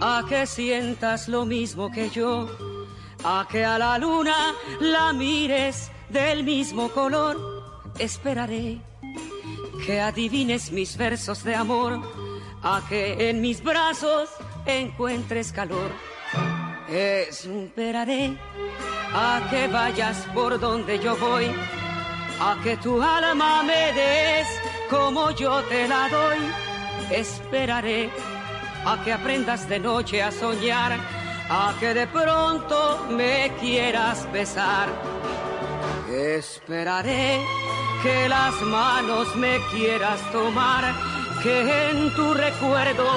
[0.03, 2.47] a que sientas lo mismo que yo,
[3.25, 7.39] a que a la luna la mires del mismo color.
[7.99, 8.86] Esperaré
[9.87, 12.01] que adivines mis versos de amor,
[12.63, 14.29] a que en mis brazos
[14.67, 15.93] encuentres calor.
[16.89, 18.37] Esperaré
[19.15, 21.47] a que vayas por donde yo voy,
[22.41, 24.49] a que tu alma me des
[24.91, 26.39] como yo te la doy.
[27.13, 28.11] Esperaré
[28.85, 30.99] a que aprendas de noche a soñar,
[31.49, 34.89] a que de pronto me quieras besar.
[36.11, 37.41] Esperaré
[38.07, 40.85] que las manos me quieras tomar,
[41.43, 43.09] que en tu recuerdo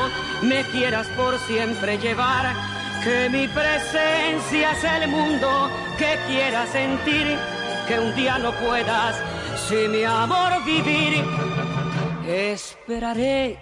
[0.41, 2.55] me quieras por siempre llevar,
[3.03, 7.37] que mi presencia es el mundo que quieras sentir,
[7.87, 9.15] que un día no puedas
[9.67, 11.23] sin mi amor vivir.
[12.27, 13.59] Esperaré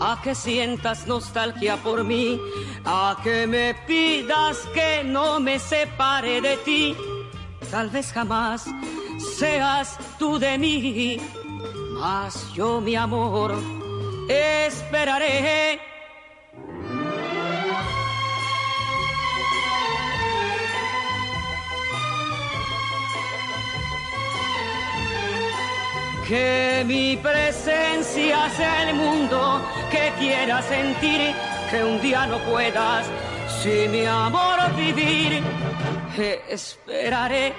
[0.00, 2.40] a que sientas nostalgia por mí,
[2.86, 6.96] a que me pidas que no me separe de ti.
[7.70, 8.64] Tal vez jamás
[9.20, 11.20] seas tú de mí,
[11.94, 13.54] mas yo mi amor
[14.28, 15.80] esperaré.
[26.26, 29.60] Que mi presencia sea el mundo
[29.90, 31.34] que quieras sentir,
[31.70, 33.04] que un día no puedas
[33.60, 35.42] sin mi amor vivir.
[36.48, 37.54] Esperaré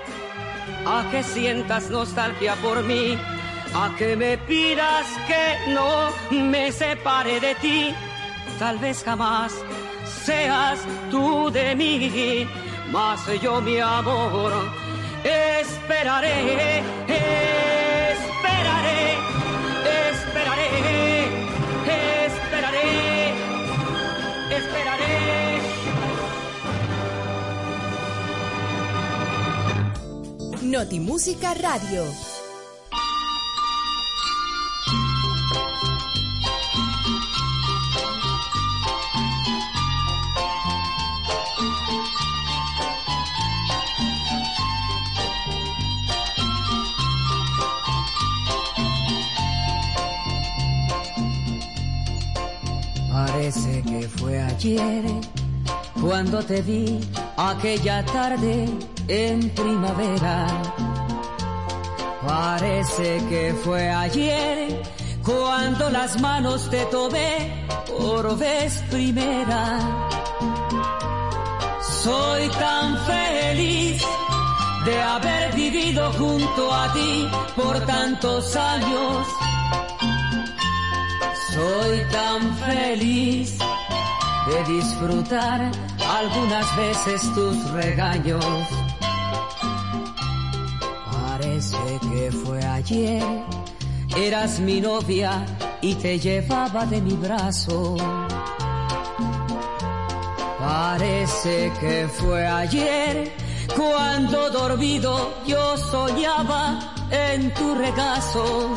[0.86, 3.18] a que sientas nostalgia por mí,
[3.74, 7.94] a que me pidas que no me separe de ti.
[8.60, 9.53] Tal vez jamás
[10.26, 10.80] seas
[11.10, 12.48] tú de mí,
[12.91, 14.53] mas yo mi amor
[15.24, 16.84] esperaré,
[18.28, 19.18] esperaré,
[20.10, 21.40] esperaré,
[30.72, 32.06] Notimúsica Radio.
[53.11, 55.03] Parece que fue ayer
[56.02, 57.02] cuando te vi
[57.35, 58.69] aquella tarde
[59.11, 60.47] en primavera.
[62.25, 64.81] Parece que fue ayer
[65.21, 67.65] cuando las manos te tomé
[67.99, 69.79] por vez primera.
[72.03, 74.01] Soy tan feliz
[74.85, 79.27] de haber vivido junto a ti por tantos años.
[81.53, 83.57] Soy tan feliz
[84.47, 85.69] de disfrutar
[85.99, 88.45] algunas veces tus regaños.
[91.61, 93.23] Parece que fue ayer,
[94.17, 95.45] eras mi novia
[95.79, 97.97] y te llevaba de mi brazo.
[100.59, 103.31] Parece que fue ayer
[103.77, 106.79] cuando dormido yo soñaba
[107.11, 108.73] en tu regazo.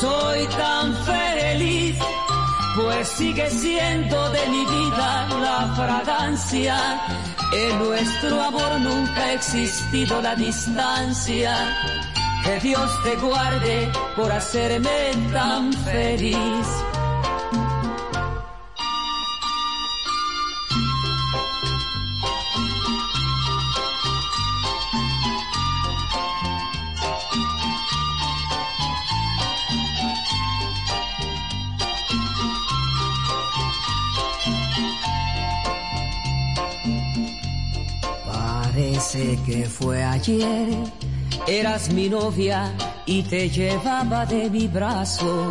[0.00, 1.98] Soy tan feliz
[2.76, 6.76] pues sigue siendo de mi vida la fragancia.
[7.52, 11.54] En nuestro amor nunca ha existido la distancia.
[12.44, 16.85] Que Dios te guarde por hacerme tan feliz.
[39.16, 40.68] Parece que fue ayer,
[41.46, 42.70] eras mi novia
[43.06, 45.48] y te llevaba de mi brazo.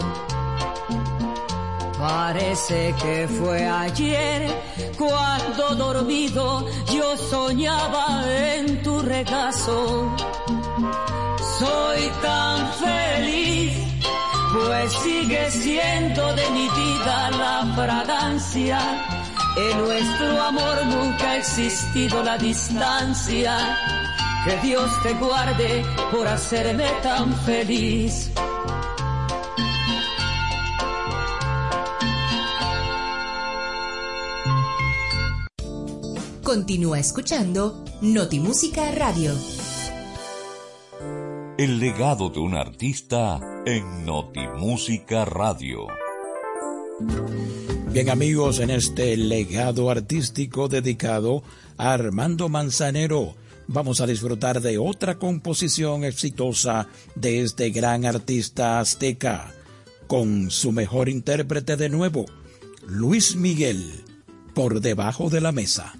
[1.97, 4.51] Parece que fue ayer
[4.99, 8.23] cuando dormido yo soñaba
[8.53, 10.15] en tu regazo.
[11.57, 13.73] Soy tan feliz,
[14.53, 19.24] pues sigue siendo de mi vida la fragancia.
[19.57, 23.77] En nuestro amor nunca ha existido la distancia.
[24.43, 28.31] Que Dios te guarde por hacerme tan feliz.
[36.43, 39.33] Continúa escuchando Notimúsica Radio.
[41.57, 45.87] El legado de un artista en Notimúsica Radio.
[47.91, 51.43] Bien amigos, en este legado artístico dedicado
[51.77, 53.35] a Armando Manzanero,
[53.67, 59.53] vamos a disfrutar de otra composición exitosa de este gran artista azteca,
[60.07, 62.25] con su mejor intérprete de nuevo,
[62.87, 64.03] Luis Miguel,
[64.53, 65.93] por debajo de la mesa.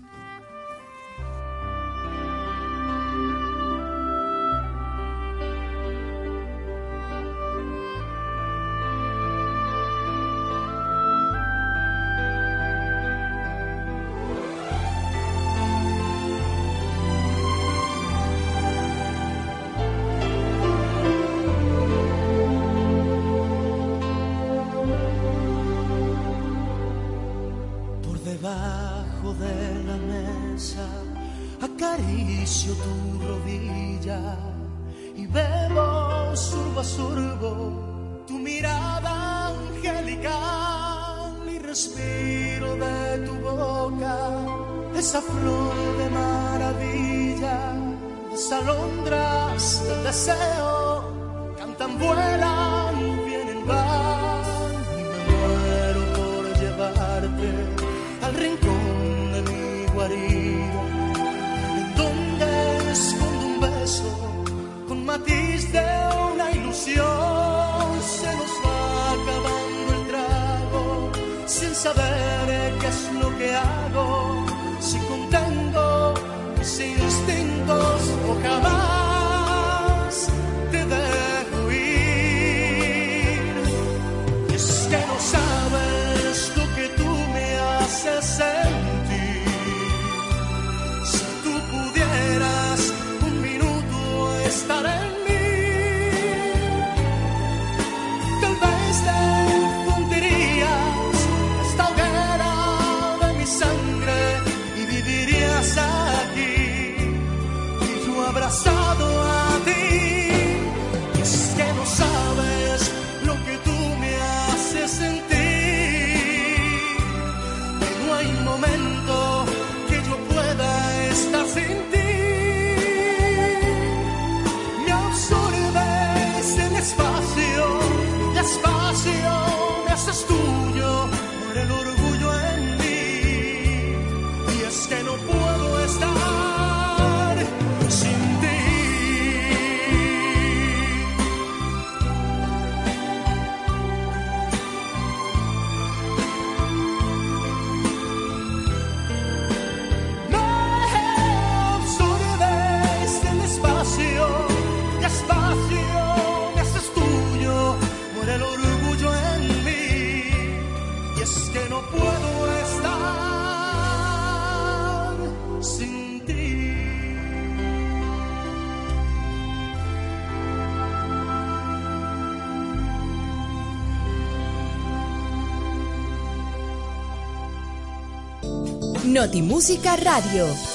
[179.55, 180.74] Notimúsica Radio.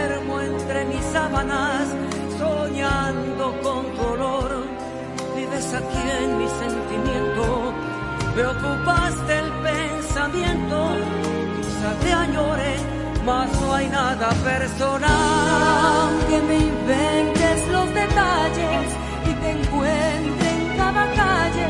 [1.11, 1.87] sábanas
[2.39, 4.49] soñando con tu olor.
[5.35, 7.73] Vives aquí en mi sentimiento,
[8.35, 10.77] me ocupaste el pensamiento,
[11.57, 12.75] quizá te añore,
[13.25, 15.11] mas no hay nada personal.
[15.95, 18.85] Aunque me inventes los detalles
[19.29, 21.69] y te encuentre en cada calle,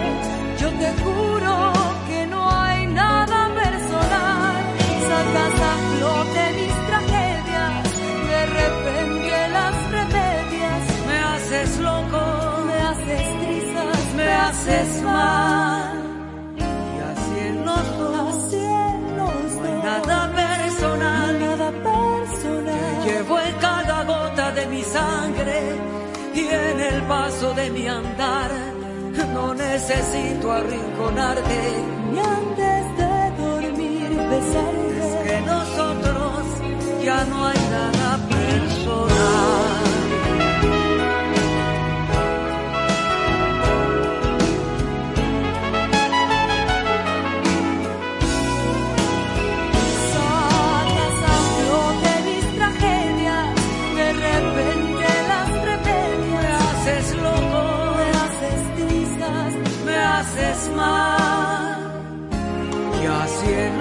[0.59, 1.73] yo te juro
[2.07, 4.55] que no hay nada personal.
[5.09, 5.61] Sacas
[14.62, 16.02] haces mal.
[16.58, 21.40] Y así en los dos, así en los no hay nada personal.
[21.40, 23.04] Nada personal.
[23.04, 25.62] Te llevo en cada gota de mi sangre
[26.34, 28.52] y en el paso de mi andar.
[29.34, 31.60] No necesito arrinconarte.
[32.12, 35.00] Ni antes de dormir besarte.
[35.00, 36.44] Es que nosotros
[37.04, 39.61] ya no hay nada personal.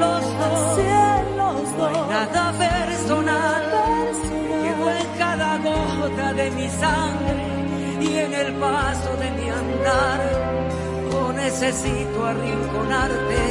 [0.01, 0.79] Los dos,
[1.77, 3.63] no hay nada personal.
[4.63, 7.43] Llevo en cada gota de mi sangre
[8.01, 10.21] y en el paso de mi andar.
[11.13, 13.43] No necesito arrinconarte.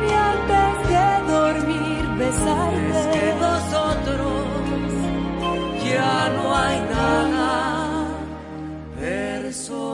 [0.00, 2.98] Ni antes de dormir besarte.
[3.00, 4.36] Es que nosotros
[5.90, 8.06] ya no hay nada
[9.00, 9.93] personal.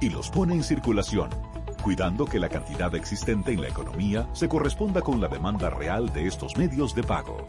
[0.00, 1.30] y los pone en circulación,
[1.82, 6.26] cuidando que la cantidad existente en la economía se corresponda con la demanda real de
[6.26, 7.46] estos medios de pago.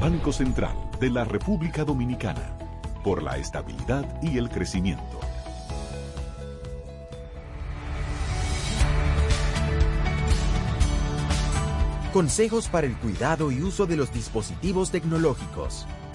[0.00, 2.56] Banco Central de la República Dominicana,
[3.04, 5.20] por la estabilidad y el crecimiento.
[12.12, 15.86] Consejos para el cuidado y uso de los dispositivos tecnológicos.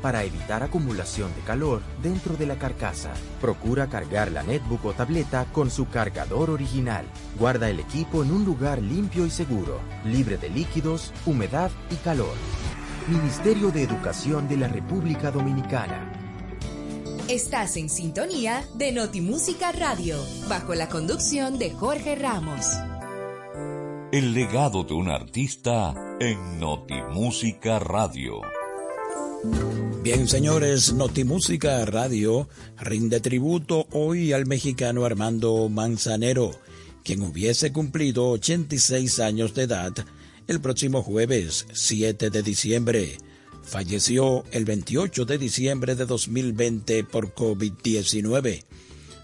[0.00, 3.12] para evitar acumulación de calor dentro de la carcasa.
[3.40, 7.04] Procura cargar la netbook o tableta con su cargador original.
[7.38, 12.34] Guarda el equipo en un lugar limpio y seguro, libre de líquidos, humedad y calor.
[13.08, 16.12] Ministerio de Educación de la República Dominicana.
[17.28, 20.16] Estás en sintonía de Notimúsica Radio,
[20.48, 22.66] bajo la conducción de Jorge Ramos.
[24.12, 28.40] El legado de un artista en Notimúsica Radio.
[30.02, 32.48] Bien, señores, Notimúsica Radio
[32.78, 36.50] rinde tributo hoy al mexicano Armando Manzanero,
[37.04, 39.92] quien hubiese cumplido 86 años de edad
[40.46, 43.18] el próximo jueves 7 de diciembre.
[43.62, 48.64] Falleció el 28 de diciembre de 2020 por COVID-19.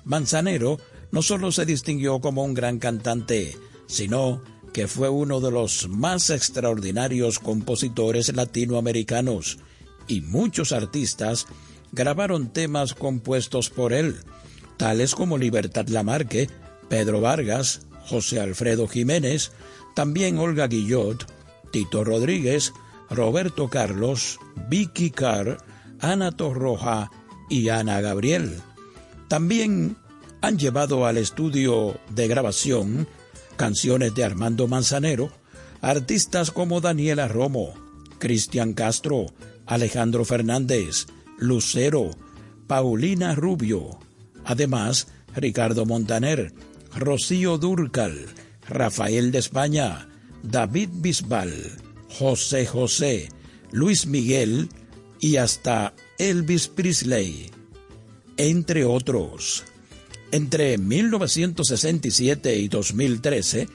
[0.04, 0.78] Manzanero
[1.10, 3.56] no solo se distinguió como un gran cantante,
[3.86, 9.58] sino que fue uno de los más extraordinarios compositores latinoamericanos
[10.08, 11.46] y muchos artistas
[11.92, 14.16] grabaron temas compuestos por él,
[14.76, 16.48] tales como Libertad Lamarque,
[16.88, 19.52] Pedro Vargas, José Alfredo Jiménez,
[19.94, 21.26] también Olga Guillot,
[21.72, 22.72] Tito Rodríguez,
[23.10, 24.38] Roberto Carlos,
[24.68, 25.58] Vicky Carr,
[26.00, 27.10] Ana Torroja
[27.48, 28.60] y Ana Gabriel.
[29.28, 29.96] También
[30.40, 33.08] han llevado al estudio de grabación
[33.56, 35.30] canciones de Armando Manzanero,
[35.80, 37.72] artistas como Daniela Romo,
[38.18, 39.26] Cristian Castro,
[39.66, 41.06] Alejandro Fernández,
[41.38, 42.10] Lucero,
[42.66, 43.98] Paulina Rubio,
[44.44, 46.52] además Ricardo Montaner,
[46.94, 48.26] Rocío Durcal,
[48.68, 50.08] Rafael de España,
[50.42, 51.52] David Bisbal,
[52.08, 53.28] José José,
[53.72, 54.68] Luis Miguel
[55.20, 57.50] y hasta Elvis Presley,
[58.36, 59.64] entre otros.
[60.32, 63.68] Entre 1967 y 2013,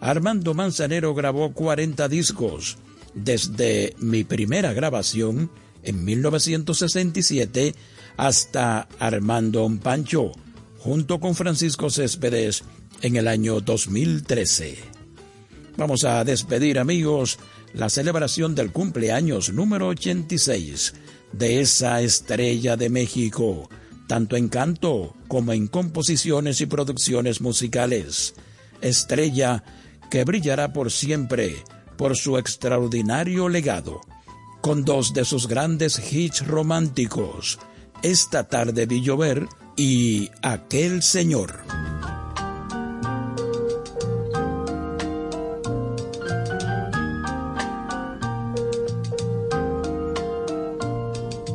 [0.00, 2.76] Armando Manzanero grabó 40 discos,
[3.14, 5.50] desde mi primera grabación
[5.82, 7.74] en 1967
[8.16, 10.32] hasta Armando Pancho,
[10.78, 12.64] junto con Francisco Céspedes
[13.02, 14.78] en el año 2013.
[15.76, 17.38] Vamos a despedir amigos
[17.72, 20.94] la celebración del cumpleaños número 86
[21.32, 23.68] de esa estrella de México,
[24.06, 28.34] tanto en canto como en composiciones y producciones musicales.
[28.80, 29.64] Estrella
[30.10, 31.64] que brillará por siempre
[32.04, 34.02] por su extraordinario legado,
[34.60, 37.58] con dos de sus grandes hits románticos,
[38.02, 41.62] Esta tarde vi llover y Aquel Señor.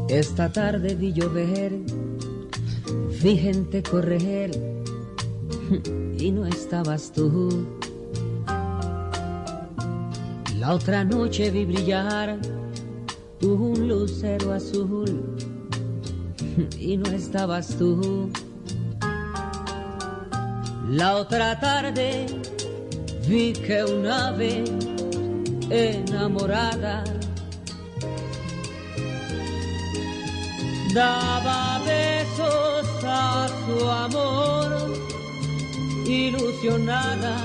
[0.09, 1.77] Esta tarde vi llover,
[3.21, 3.83] vi gente
[6.17, 7.78] y no estabas tú.
[10.69, 12.37] La otra noche vi brillar
[13.41, 15.35] un lucero azul
[16.79, 18.29] y no estabas tú.
[20.87, 22.27] La otra tarde
[23.27, 24.63] vi que un ave
[25.71, 27.03] enamorada
[30.93, 34.93] daba besos a su amor,
[36.05, 37.35] ilusionada,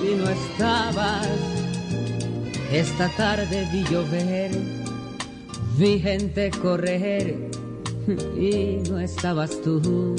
[0.00, 1.55] y no estabas.
[2.72, 4.50] Esta tarde vi llover,
[5.78, 7.50] vi gente correr,
[8.36, 10.16] y no estabas tú.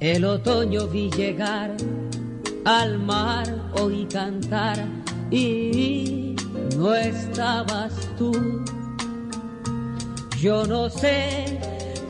[0.00, 1.74] El otoño vi llegar,
[2.64, 4.84] al mar oí cantar,
[5.30, 6.36] y
[6.76, 8.62] no estabas tú.
[10.38, 11.58] Yo no sé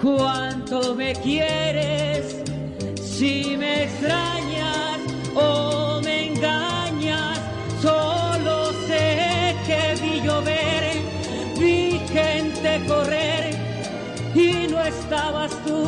[0.03, 2.43] cuánto me quieres,
[3.01, 4.99] si me extrañas
[5.35, 5.72] o
[15.13, 15.83] estabas tú.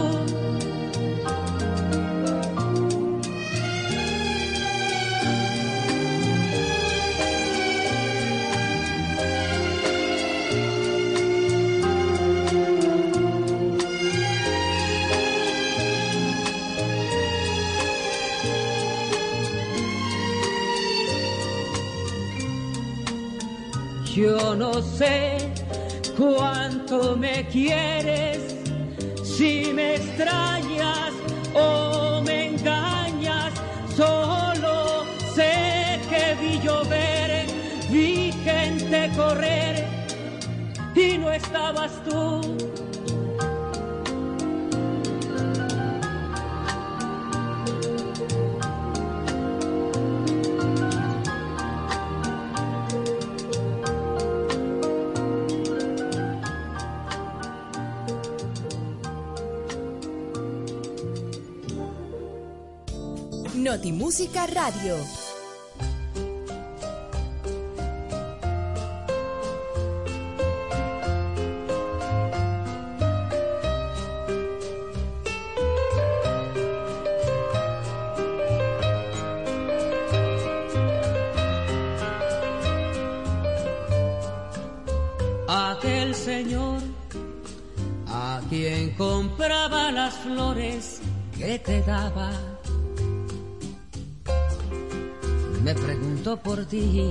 [24.15, 25.39] Yo no sé
[26.17, 28.34] cuánto me quieres,
[30.15, 31.13] extrañas
[31.55, 33.53] o me engañas,
[33.97, 35.05] solo
[35.35, 37.47] sé que vi llover,
[37.91, 39.85] vi gente correr
[40.95, 42.74] y no estabas tú.
[63.75, 64.95] Notimúsica Radio.
[85.49, 86.81] Aquel señor
[88.07, 91.01] a quien compraba las flores
[91.37, 92.54] que te daba
[96.25, 97.11] por ti.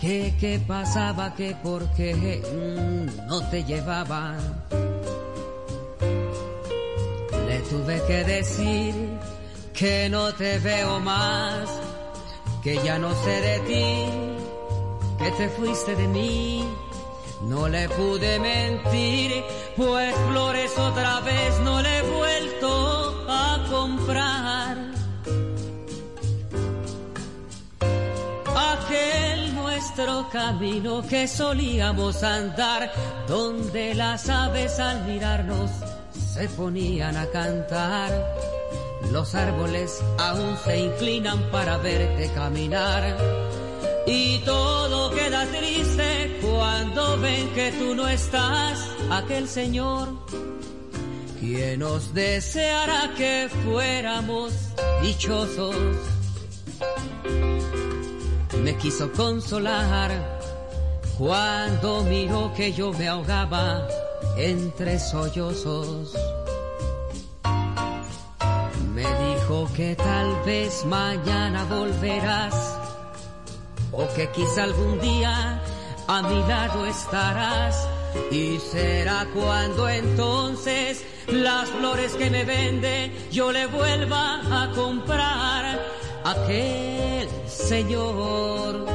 [0.00, 1.34] ¿Qué, qué pasaba?
[1.34, 4.36] ¿Qué por qué mm, no te llevaba?
[7.48, 8.94] Le tuve que decir
[9.72, 11.68] que no te veo más,
[12.62, 13.94] que ya no sé de ti,
[15.18, 16.64] que te fuiste de mí.
[17.42, 19.44] No le pude mentir,
[19.76, 24.63] pues flores otra vez no le he vuelto a comprar.
[29.84, 32.90] Nuestro camino que solíamos andar,
[33.28, 35.70] donde las aves al mirarnos
[36.32, 38.10] se ponían a cantar.
[39.12, 43.14] Los árboles aún se inclinan para verte caminar.
[44.06, 50.08] Y todo queda triste cuando ven que tú no estás, aquel Señor,
[51.40, 54.54] quien nos deseará que fuéramos
[55.02, 55.76] dichosos.
[58.64, 60.10] Me quiso consolar
[61.18, 63.86] cuando miró que yo me ahogaba
[64.38, 66.14] entre sollozos.
[68.94, 72.54] Me dijo que tal vez mañana volverás
[73.92, 75.60] o que quizá algún día
[76.08, 77.86] a mi lado estarás
[78.30, 85.93] y será cuando entonces las flores que me vende yo le vuelva a comprar
[86.24, 88.86] aquel señor,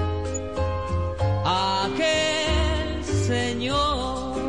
[1.46, 4.40] aquel señor.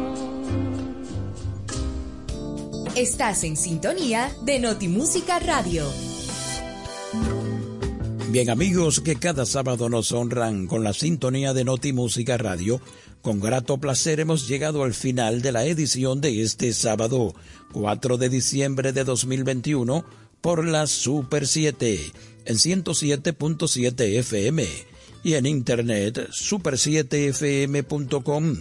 [2.96, 5.84] Estás en sintonía de Notimúsica Radio.
[8.30, 12.80] Bien amigos que cada sábado nos honran con la sintonía de Noti Música Radio,
[13.22, 17.34] con grato placer hemos llegado al final de la edición de este sábado
[17.72, 20.04] 4 de diciembre de 2021
[20.40, 22.12] por la Super 7
[22.50, 24.66] en 107.7 FM
[25.22, 28.56] y en internet super7fm.com.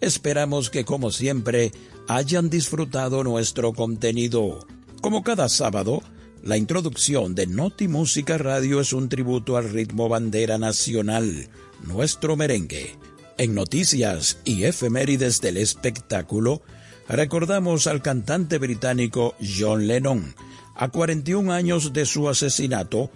[0.00, 1.72] Esperamos que como siempre
[2.06, 4.66] hayan disfrutado nuestro contenido.
[5.00, 6.02] Como cada sábado,
[6.42, 11.48] la introducción de Noti Música Radio es un tributo al ritmo bandera nacional,
[11.82, 12.94] nuestro merengue.
[13.38, 16.60] En noticias y efemérides del espectáculo,
[17.08, 20.34] recordamos al cantante británico John Lennon,
[20.74, 23.10] a 41 años de su asesinato,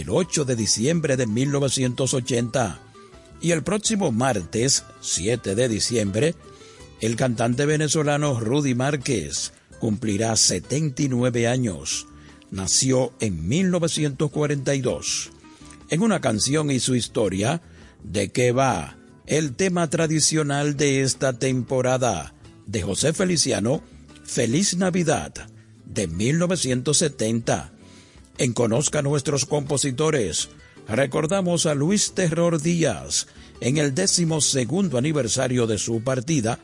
[0.00, 2.80] el 8 de diciembre de 1980.
[3.40, 6.34] Y el próximo martes, 7 de diciembre,
[7.00, 12.06] el cantante venezolano Rudy Márquez cumplirá 79 años
[12.54, 15.30] nació en 1942.
[15.90, 17.60] En una canción y su historia,
[18.02, 18.96] ¿de qué va?
[19.26, 22.34] El tema tradicional de esta temporada
[22.66, 23.82] de José Feliciano,
[24.24, 25.34] Feliz Navidad,
[25.84, 27.73] de 1970.
[28.36, 30.48] En Conozca nuestros compositores,
[30.88, 33.28] recordamos a Luis Terror Díaz
[33.60, 36.58] en el décimo segundo aniversario de su partida,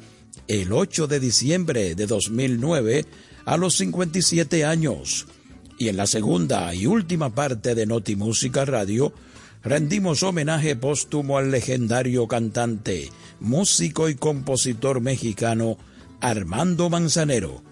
[0.49, 3.07] el 8 de diciembre de 2009,
[3.45, 5.29] a los 57 años.
[5.79, 9.13] Y en la segunda y última parte de Noti Música Radio,
[9.63, 15.79] rendimos homenaje póstumo al legendario cantante, músico y compositor mexicano
[16.21, 17.63] Armando Manzanero,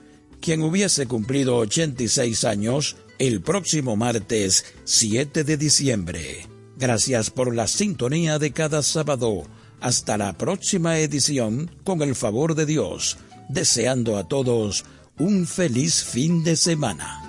[0.41, 6.47] quien hubiese cumplido 86 años el próximo martes 7 de diciembre.
[6.77, 9.43] Gracias por la sintonía de cada sábado.
[9.81, 13.19] Hasta la próxima edición, con el favor de Dios,
[13.49, 14.85] deseando a todos
[15.19, 17.24] un feliz fin de semana.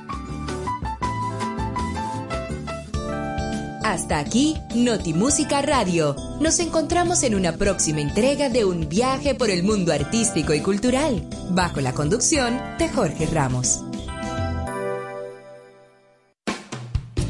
[3.84, 6.16] Hasta aquí, Notimúsica Radio.
[6.40, 11.28] Nos encontramos en una próxima entrega de un viaje por el mundo artístico y cultural,
[11.50, 13.84] bajo la conducción de Jorge Ramos.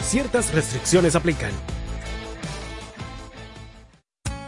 [0.00, 1.52] Ciertas restricciones aplican.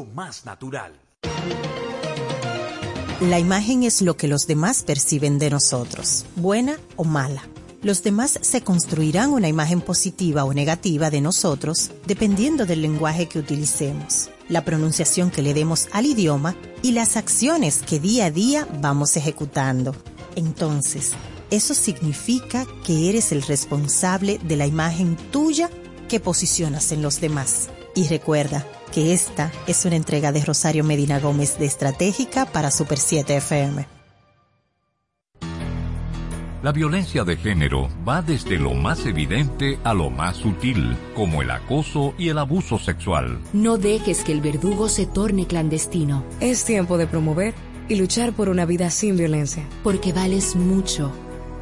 [0.00, 0.98] Más natural.
[3.20, 7.42] La imagen es lo que los demás perciben de nosotros, buena o mala.
[7.82, 13.38] Los demás se construirán una imagen positiva o negativa de nosotros dependiendo del lenguaje que
[13.38, 18.66] utilicemos, la pronunciación que le demos al idioma y las acciones que día a día
[18.80, 19.94] vamos ejecutando.
[20.34, 21.12] Entonces,
[21.50, 25.68] eso significa que eres el responsable de la imagen tuya
[26.08, 27.68] que posicionas en los demás.
[27.94, 32.98] Y recuerda que esta es una entrega de Rosario Medina Gómez de Estratégica para Super
[32.98, 33.86] 7 FM.
[36.62, 41.50] La violencia de género va desde lo más evidente a lo más sutil, como el
[41.50, 43.40] acoso y el abuso sexual.
[43.52, 46.24] No dejes que el verdugo se torne clandestino.
[46.38, 47.52] Es tiempo de promover
[47.88, 49.64] y luchar por una vida sin violencia.
[49.82, 51.10] Porque vales mucho.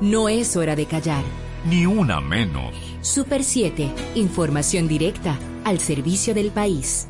[0.03, 1.25] No es hora de callar.
[1.65, 2.90] Ni una menos.
[3.03, 3.91] Super 7.
[4.15, 7.10] Información directa al servicio del país.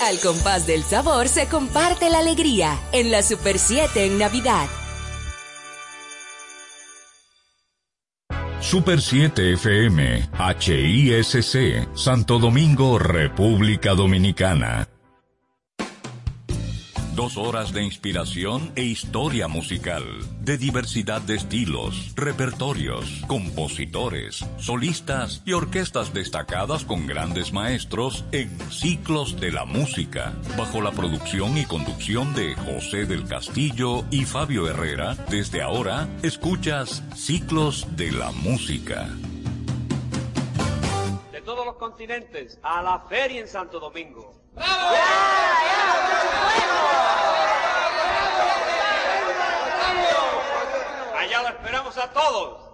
[0.00, 4.68] Al compás del sabor se comparte la alegría en la Super 7 en Navidad.
[8.60, 10.28] Super 7 FM,
[10.60, 14.88] HISC, Santo Domingo, República Dominicana.
[17.18, 20.04] Dos horas de inspiración e historia musical,
[20.40, 29.40] de diversidad de estilos, repertorios, compositores, solistas y orquestas destacadas con grandes maestros en Ciclos
[29.40, 35.16] de la Música, bajo la producción y conducción de José del Castillo y Fabio Herrera.
[35.28, 39.08] Desde ahora, escuchas Ciclos de la Música.
[41.32, 44.38] de todos los continentes a la feria en Santo Domingo.
[51.16, 52.67] Allá lo esperamos a todos.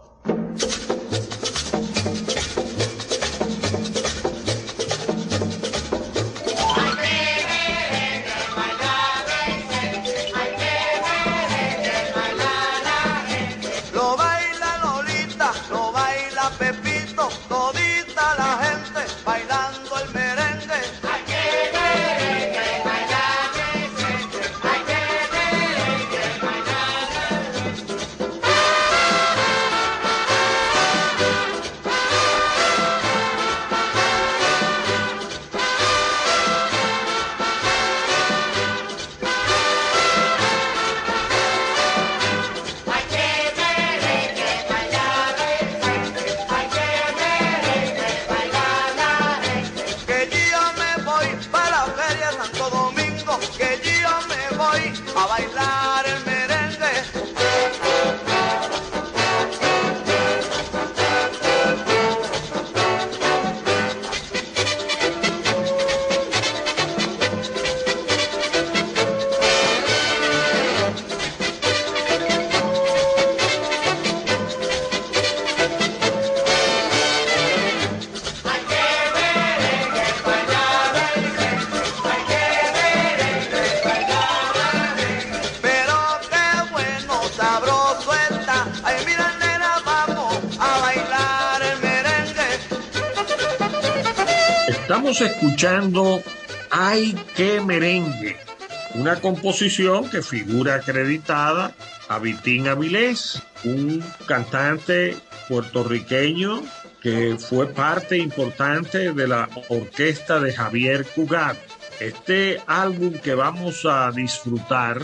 [99.25, 101.73] Composición que figura acreditada
[102.11, 105.17] a Vitín Avilés, un cantante
[105.49, 106.61] puertorriqueño
[107.01, 111.57] que fue parte importante de la orquesta de Javier Cugat.
[112.01, 115.01] Este álbum que vamos a disfrutar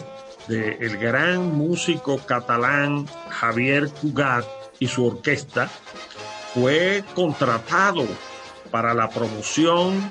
[0.49, 4.45] de el gran músico catalán Javier Cugat
[4.81, 5.71] y su orquesta
[6.53, 8.07] fue contratado
[8.71, 10.11] para la promoción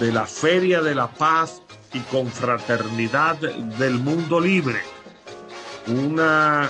[0.00, 1.60] de la Feria de la Paz
[1.94, 4.80] y Confraternidad del Mundo Libre,
[5.86, 6.68] una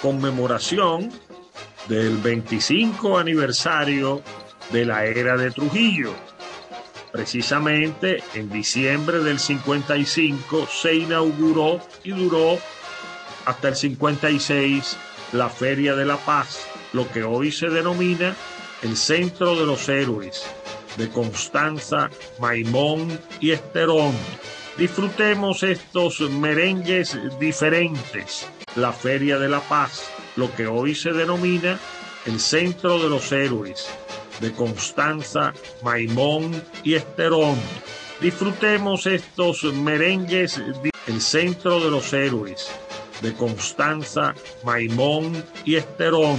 [0.00, 1.10] conmemoración
[1.88, 4.22] del 25 aniversario
[4.70, 6.14] de la era de Trujillo.
[7.10, 12.58] Precisamente en diciembre del 55 se inauguró y duró
[13.44, 14.96] hasta el 56
[15.32, 18.34] la Feria de la Paz, lo que hoy se denomina
[18.82, 20.46] el Centro de los Héroes
[20.96, 24.14] de Constanza, Maimón y Esterón.
[24.78, 28.46] Disfrutemos estos merengues diferentes.
[28.76, 30.04] La Feria de la Paz,
[30.36, 31.78] lo que hoy se denomina
[32.26, 33.86] el Centro de los Héroes
[34.40, 35.52] de Constanza,
[35.82, 37.56] Maimón y Esterón.
[38.20, 40.60] Disfrutemos estos merengues,
[41.06, 42.70] el Centro de los Héroes
[43.20, 46.38] de Constanza, Maimón y Esterón.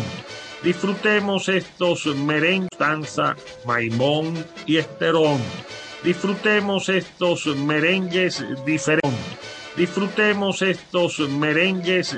[0.64, 3.35] Disfrutemos estos merengues, Constanza,
[3.65, 5.41] Maimón y Esterón.
[6.03, 9.19] Disfrutemos estos merengues diferentes.
[9.76, 12.18] Disfrutemos estos merengues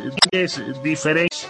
[0.84, 1.48] diferentes.